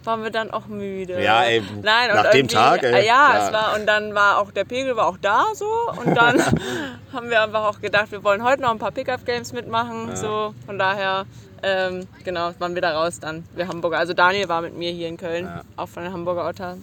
waren 0.03 0.23
wir 0.23 0.29
dann 0.29 0.51
auch 0.51 0.67
müde. 0.67 1.21
Ja, 1.21 1.43
ey, 1.43 1.61
Nein, 1.81 2.09
nach 2.13 2.31
dem 2.31 2.47
Tag, 2.47 2.83
ey, 2.83 3.05
ja, 3.05 3.37
ja. 3.37 3.47
es 3.47 3.53
war 3.53 3.75
und 3.75 3.85
dann 3.85 4.15
war 4.15 4.37
auch 4.39 4.51
der 4.51 4.63
Pegel 4.65 4.95
war 4.95 5.07
auch 5.07 5.17
da 5.21 5.45
so 5.53 5.67
und 6.03 6.15
dann 6.15 6.41
haben 7.13 7.29
wir 7.29 7.41
einfach 7.41 7.65
auch 7.65 7.79
gedacht, 7.81 8.11
wir 8.11 8.23
wollen 8.23 8.43
heute 8.43 8.61
noch 8.61 8.71
ein 8.71 8.79
paar 8.79 8.91
Pickup 8.91 9.25
Games 9.25 9.53
mitmachen, 9.53 10.15
so 10.15 10.53
von 10.65 10.79
daher 10.79 11.25
ähm, 11.61 12.07
genau, 12.23 12.51
waren 12.59 12.73
wir 12.75 12.81
da 12.81 12.91
raus 12.97 13.19
dann, 13.19 13.43
wir 13.55 13.67
Hamburger. 13.67 13.97
Also 13.97 14.13
Daniel 14.13 14.47
war 14.47 14.61
mit 14.61 14.77
mir 14.77 14.91
hier 14.91 15.07
in 15.09 15.17
Köln, 15.17 15.45
Ja. 15.45 15.61
auch 15.75 15.89
von 15.89 16.03
den 16.03 16.13
Hamburger 16.13 16.47
Otter. 16.47 16.77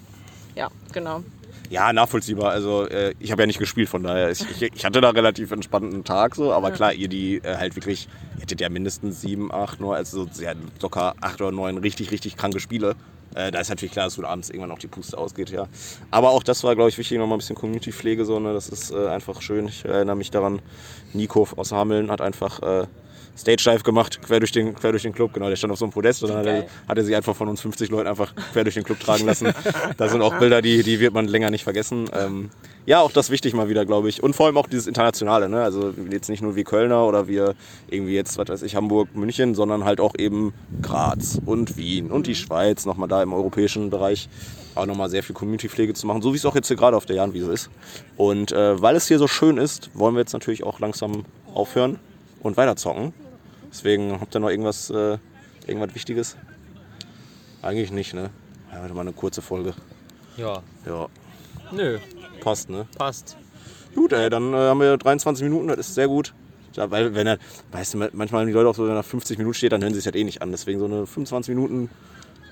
Ja, 0.54 0.68
genau. 0.92 1.22
Ja, 1.70 1.92
nachvollziehbar. 1.92 2.50
Also 2.50 2.86
äh, 2.88 3.14
ich 3.18 3.32
habe 3.32 3.42
ja 3.42 3.46
nicht 3.46 3.58
gespielt, 3.58 3.88
von 3.88 4.02
daher. 4.02 4.30
Ich, 4.30 4.42
ich, 4.42 4.62
ich 4.74 4.84
hatte 4.84 5.00
da 5.00 5.10
relativ 5.10 5.50
entspannten 5.50 6.04
Tag 6.04 6.34
so, 6.34 6.52
aber 6.52 6.70
klar, 6.70 6.92
ihr 6.92 7.08
die 7.08 7.38
äh, 7.38 7.56
halt 7.56 7.76
wirklich, 7.76 8.08
ihr 8.36 8.42
hättet 8.42 8.60
ja 8.60 8.68
mindestens 8.68 9.20
sieben, 9.20 9.52
acht, 9.52 9.80
neun, 9.80 9.96
also 9.96 10.26
so, 10.30 10.42
ja, 10.42 10.52
locker 10.80 11.14
acht 11.20 11.40
oder 11.40 11.52
neun 11.52 11.78
richtig, 11.78 12.10
richtig 12.10 12.36
kranke 12.36 12.60
Spiele. 12.60 12.94
Äh, 13.34 13.50
da 13.50 13.60
ist 13.60 13.68
natürlich 13.68 13.92
klar, 13.92 14.06
dass 14.06 14.16
du 14.16 14.24
abends 14.24 14.48
irgendwann 14.48 14.70
auch 14.70 14.78
die 14.78 14.86
Puste 14.86 15.18
ausgeht, 15.18 15.50
ja. 15.50 15.66
Aber 16.10 16.30
auch 16.30 16.42
das 16.42 16.64
war, 16.64 16.74
glaube 16.74 16.88
ich, 16.88 16.98
wichtig, 16.98 17.18
nochmal 17.18 17.36
ein 17.36 17.40
bisschen 17.40 17.56
Community-Pflege, 17.56 18.24
so, 18.24 18.38
ne? 18.38 18.54
Das 18.54 18.68
ist 18.68 18.92
äh, 18.92 19.08
einfach 19.08 19.42
schön. 19.42 19.68
Ich 19.68 19.84
erinnere 19.84 20.16
mich 20.16 20.30
daran, 20.30 20.62
Nico 21.12 21.46
aus 21.56 21.72
Hameln 21.72 22.10
hat 22.10 22.20
einfach 22.20 22.62
äh, 22.62 22.86
Stage 23.36 23.62
Dive 23.64 23.82
gemacht, 23.82 24.20
quer 24.22 24.40
durch, 24.40 24.52
den, 24.52 24.74
quer 24.74 24.92
durch 24.92 25.02
den 25.02 25.12
Club. 25.12 25.32
Genau, 25.32 25.48
der 25.48 25.56
stand 25.56 25.72
auf 25.72 25.78
so 25.78 25.84
einem 25.84 25.92
Podest 25.92 26.22
und 26.22 26.30
dann 26.30 26.38
hat 26.38 26.46
er, 26.46 26.66
hat 26.88 26.98
er 26.98 27.04
sich 27.04 27.14
einfach 27.14 27.36
von 27.36 27.48
uns 27.48 27.60
50 27.60 27.90
Leuten 27.90 28.08
einfach 28.08 28.34
quer 28.52 28.64
durch 28.64 28.74
den 28.74 28.84
Club 28.84 29.00
tragen 29.00 29.26
lassen. 29.26 29.52
da 29.96 30.08
sind 30.08 30.22
auch 30.22 30.38
Bilder, 30.38 30.62
die, 30.62 30.82
die 30.82 31.00
wird 31.00 31.14
man 31.14 31.28
länger 31.28 31.50
nicht 31.50 31.64
vergessen. 31.64 32.08
Ähm, 32.12 32.50
ja, 32.86 33.00
auch 33.00 33.10
das 33.10 33.30
wichtig 33.30 33.52
mal 33.52 33.68
wieder, 33.68 33.84
glaube 33.84 34.08
ich. 34.08 34.22
Und 34.22 34.34
vor 34.36 34.46
allem 34.46 34.56
auch 34.56 34.68
dieses 34.68 34.86
Internationale. 34.86 35.48
Ne? 35.48 35.60
Also 35.60 35.92
jetzt 36.10 36.28
nicht 36.28 36.40
nur 36.40 36.54
wir 36.54 36.64
Kölner 36.64 37.04
oder 37.06 37.26
wir 37.26 37.54
irgendwie 37.88 38.14
jetzt, 38.14 38.38
was 38.38 38.48
weiß 38.48 38.62
ich, 38.62 38.76
Hamburg, 38.76 39.14
München, 39.14 39.54
sondern 39.54 39.84
halt 39.84 40.00
auch 40.00 40.14
eben 40.16 40.54
Graz 40.82 41.40
und 41.44 41.76
Wien 41.76 42.10
und 42.12 42.28
die 42.28 42.36
Schweiz, 42.36 42.86
nochmal 42.86 43.08
da 43.08 43.22
im 43.22 43.32
europäischen 43.32 43.90
Bereich 43.90 44.28
auch 44.76 44.86
nochmal 44.86 45.10
sehr 45.10 45.22
viel 45.22 45.34
Community-Pflege 45.34 45.94
zu 45.94 46.06
machen, 46.06 46.22
so 46.22 46.32
wie 46.32 46.36
es 46.36 46.46
auch 46.46 46.54
jetzt 46.54 46.68
hier 46.68 46.76
gerade 46.76 46.96
auf 46.96 47.06
der 47.06 47.16
Jahnwiese 47.16 47.52
ist. 47.52 47.70
Und 48.16 48.52
äh, 48.52 48.80
weil 48.80 48.94
es 48.94 49.08
hier 49.08 49.18
so 49.18 49.26
schön 49.26 49.56
ist, 49.56 49.90
wollen 49.94 50.14
wir 50.14 50.20
jetzt 50.20 50.32
natürlich 50.32 50.62
auch 50.62 50.78
langsam 50.78 51.24
aufhören 51.54 51.98
und 52.46 52.56
weiterzocken. 52.56 53.12
Deswegen 53.70 54.20
habt 54.20 54.34
ihr 54.34 54.40
noch 54.40 54.50
irgendwas, 54.50 54.90
äh, 54.90 55.18
irgendwas 55.66 55.94
Wichtiges? 55.94 56.36
Eigentlich 57.62 57.90
nicht, 57.90 58.14
ne? 58.14 58.30
Ja, 58.72 58.82
heute 58.82 58.94
mal 58.94 59.00
eine 59.02 59.12
kurze 59.12 59.42
Folge. 59.42 59.74
Ja, 60.36 60.62
Ja, 60.86 61.08
nö, 61.72 61.98
passt, 62.40 62.68
ne? 62.70 62.86
passt. 62.96 63.36
Gut, 63.94 64.12
ey, 64.12 64.28
dann 64.30 64.52
äh, 64.52 64.56
haben 64.56 64.80
wir 64.80 64.96
23 64.96 65.42
Minuten, 65.44 65.68
das 65.68 65.78
ist 65.78 65.94
sehr 65.94 66.08
gut. 66.08 66.34
Ja, 66.74 66.90
weil, 66.90 67.14
wenn 67.14 67.26
er, 67.26 67.38
weißt 67.72 67.94
du, 67.94 67.98
manchmal 68.12 68.42
haben 68.42 68.46
die 68.48 68.52
Leute 68.52 68.68
auch 68.68 68.74
so, 68.74 68.82
wenn 68.84 68.90
er 68.90 68.96
nach 68.96 69.04
50 69.04 69.38
Minuten 69.38 69.54
steht, 69.54 69.72
dann 69.72 69.82
hören 69.82 69.94
sie 69.94 70.00
sich 70.00 70.06
halt 70.06 70.16
eh 70.16 70.24
nicht 70.24 70.42
an. 70.42 70.50
Deswegen 70.50 70.78
so 70.78 70.84
eine 70.84 71.06
25 71.06 71.54
Minuten 71.54 71.88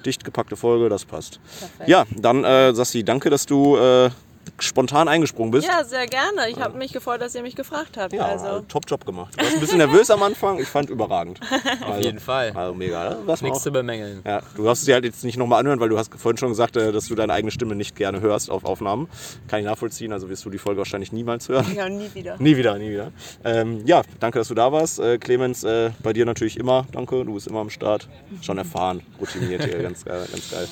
dicht 0.07 0.25
gepackte 0.25 0.57
Folge, 0.57 0.89
das 0.89 1.05
passt. 1.05 1.41
Ja, 1.87 2.05
dann, 2.17 2.43
äh, 2.45 2.75
Sassi, 2.75 3.05
danke, 3.05 3.29
dass 3.29 3.45
du 3.45 3.77
äh, 3.77 4.11
spontan 4.59 5.09
eingesprungen 5.09 5.51
bist. 5.51 5.67
Ja, 5.67 5.85
sehr 5.85 6.07
gerne. 6.07 6.49
Ich 6.49 6.59
habe 6.61 6.77
mich 6.79 6.93
gefreut, 6.93 7.21
dass 7.21 7.35
ihr 7.35 7.43
mich 7.43 7.57
gefragt 7.57 7.97
habt. 7.97 8.13
Ja, 8.13 8.27
also. 8.27 8.65
top 8.69 8.85
Job 8.89 9.05
gemacht. 9.05 9.35
Du 9.37 9.43
warst 9.43 9.55
ein 9.55 9.61
bisschen 9.61 9.79
nervös 9.79 10.11
am 10.11 10.23
Anfang, 10.23 10.59
ich 10.59 10.69
fand 10.69 10.91
überragend. 10.91 11.41
Auf 11.87 12.01
jeden 12.01 12.21
Fall. 12.21 12.53
Also 12.55 12.75
mega, 12.75 13.11
ne? 13.11 13.17
Was 13.27 13.43
Nichts 13.43 13.63
zu 13.63 13.71
bemängeln. 13.71 14.23
Ja, 14.25 14.43
du 14.57 14.65
darfst 14.65 14.83
es 14.83 14.87
dir 14.87 14.95
halt 14.95 15.05
jetzt 15.05 15.25
nicht 15.25 15.37
nochmal 15.37 15.61
anhören, 15.61 15.81
weil 15.81 15.89
du 15.89 15.99
hast 15.99 16.15
vorhin 16.15 16.39
schon 16.39 16.51
gesagt, 16.51 16.77
äh, 16.77 16.93
dass 16.93 17.07
du 17.07 17.15
deine 17.15 17.33
eigene 17.33 17.51
Stimme 17.51 17.75
nicht 17.75 17.97
gerne 17.97 18.21
hörst 18.21 18.51
auf 18.51 18.65
Aufnahmen. 18.65 19.09
Kann 19.49 19.61
ich 19.61 19.67
nachvollziehen, 19.67 20.13
also 20.13 20.29
wirst 20.29 20.45
du 20.45 20.51
die 20.51 20.59
Folge 20.59 20.79
wahrscheinlich 20.79 21.13
niemals 21.13 21.49
hören. 21.49 21.67
Ja, 21.75 21.89
nie 21.89 22.11
wieder. 22.15 22.37
Nie 22.39 22.57
wieder, 22.57 22.79
nie 22.79 22.91
wieder. 22.91 23.13
Ähm, 23.45 23.83
ja, 23.87 24.03
danke, 24.21 24.39
dass 24.39 24.49
du 24.49 24.55
da 24.55 24.73
warst. 24.73 24.99
Äh, 24.99 25.19
Clemens, 25.19 25.65
äh, 25.65 25.91
bei 26.03 26.13
dir 26.13 26.25
natürlich 26.25 26.59
immer. 26.59 26.87
Danke, 26.93 27.25
du 27.25 27.35
bist 27.35 27.47
immer 27.47 27.61
am 27.61 27.71
Start. 27.71 28.09
Schon 28.43 28.59
erfahren, 28.59 29.03
routiniert 29.21 29.65
hier, 29.65 29.79
ganz 29.83 30.05
geil, 30.05 30.27
ganz 30.31 30.51
geil. 30.51 30.69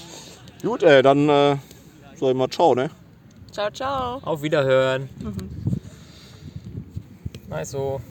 Gut, 0.63 0.83
äh, 0.83 1.03
dann 1.03 1.29
äh, 1.29 1.57
sag 2.15 2.31
ich 2.31 2.35
mal 2.35 2.49
ciao, 2.49 2.75
ne? 2.75 2.91
Ciao, 3.53 3.71
ciao. 3.71 4.19
Auf 4.23 4.41
Wiederhören. 4.41 5.11
Nice 7.51 7.71
so. 7.71 8.01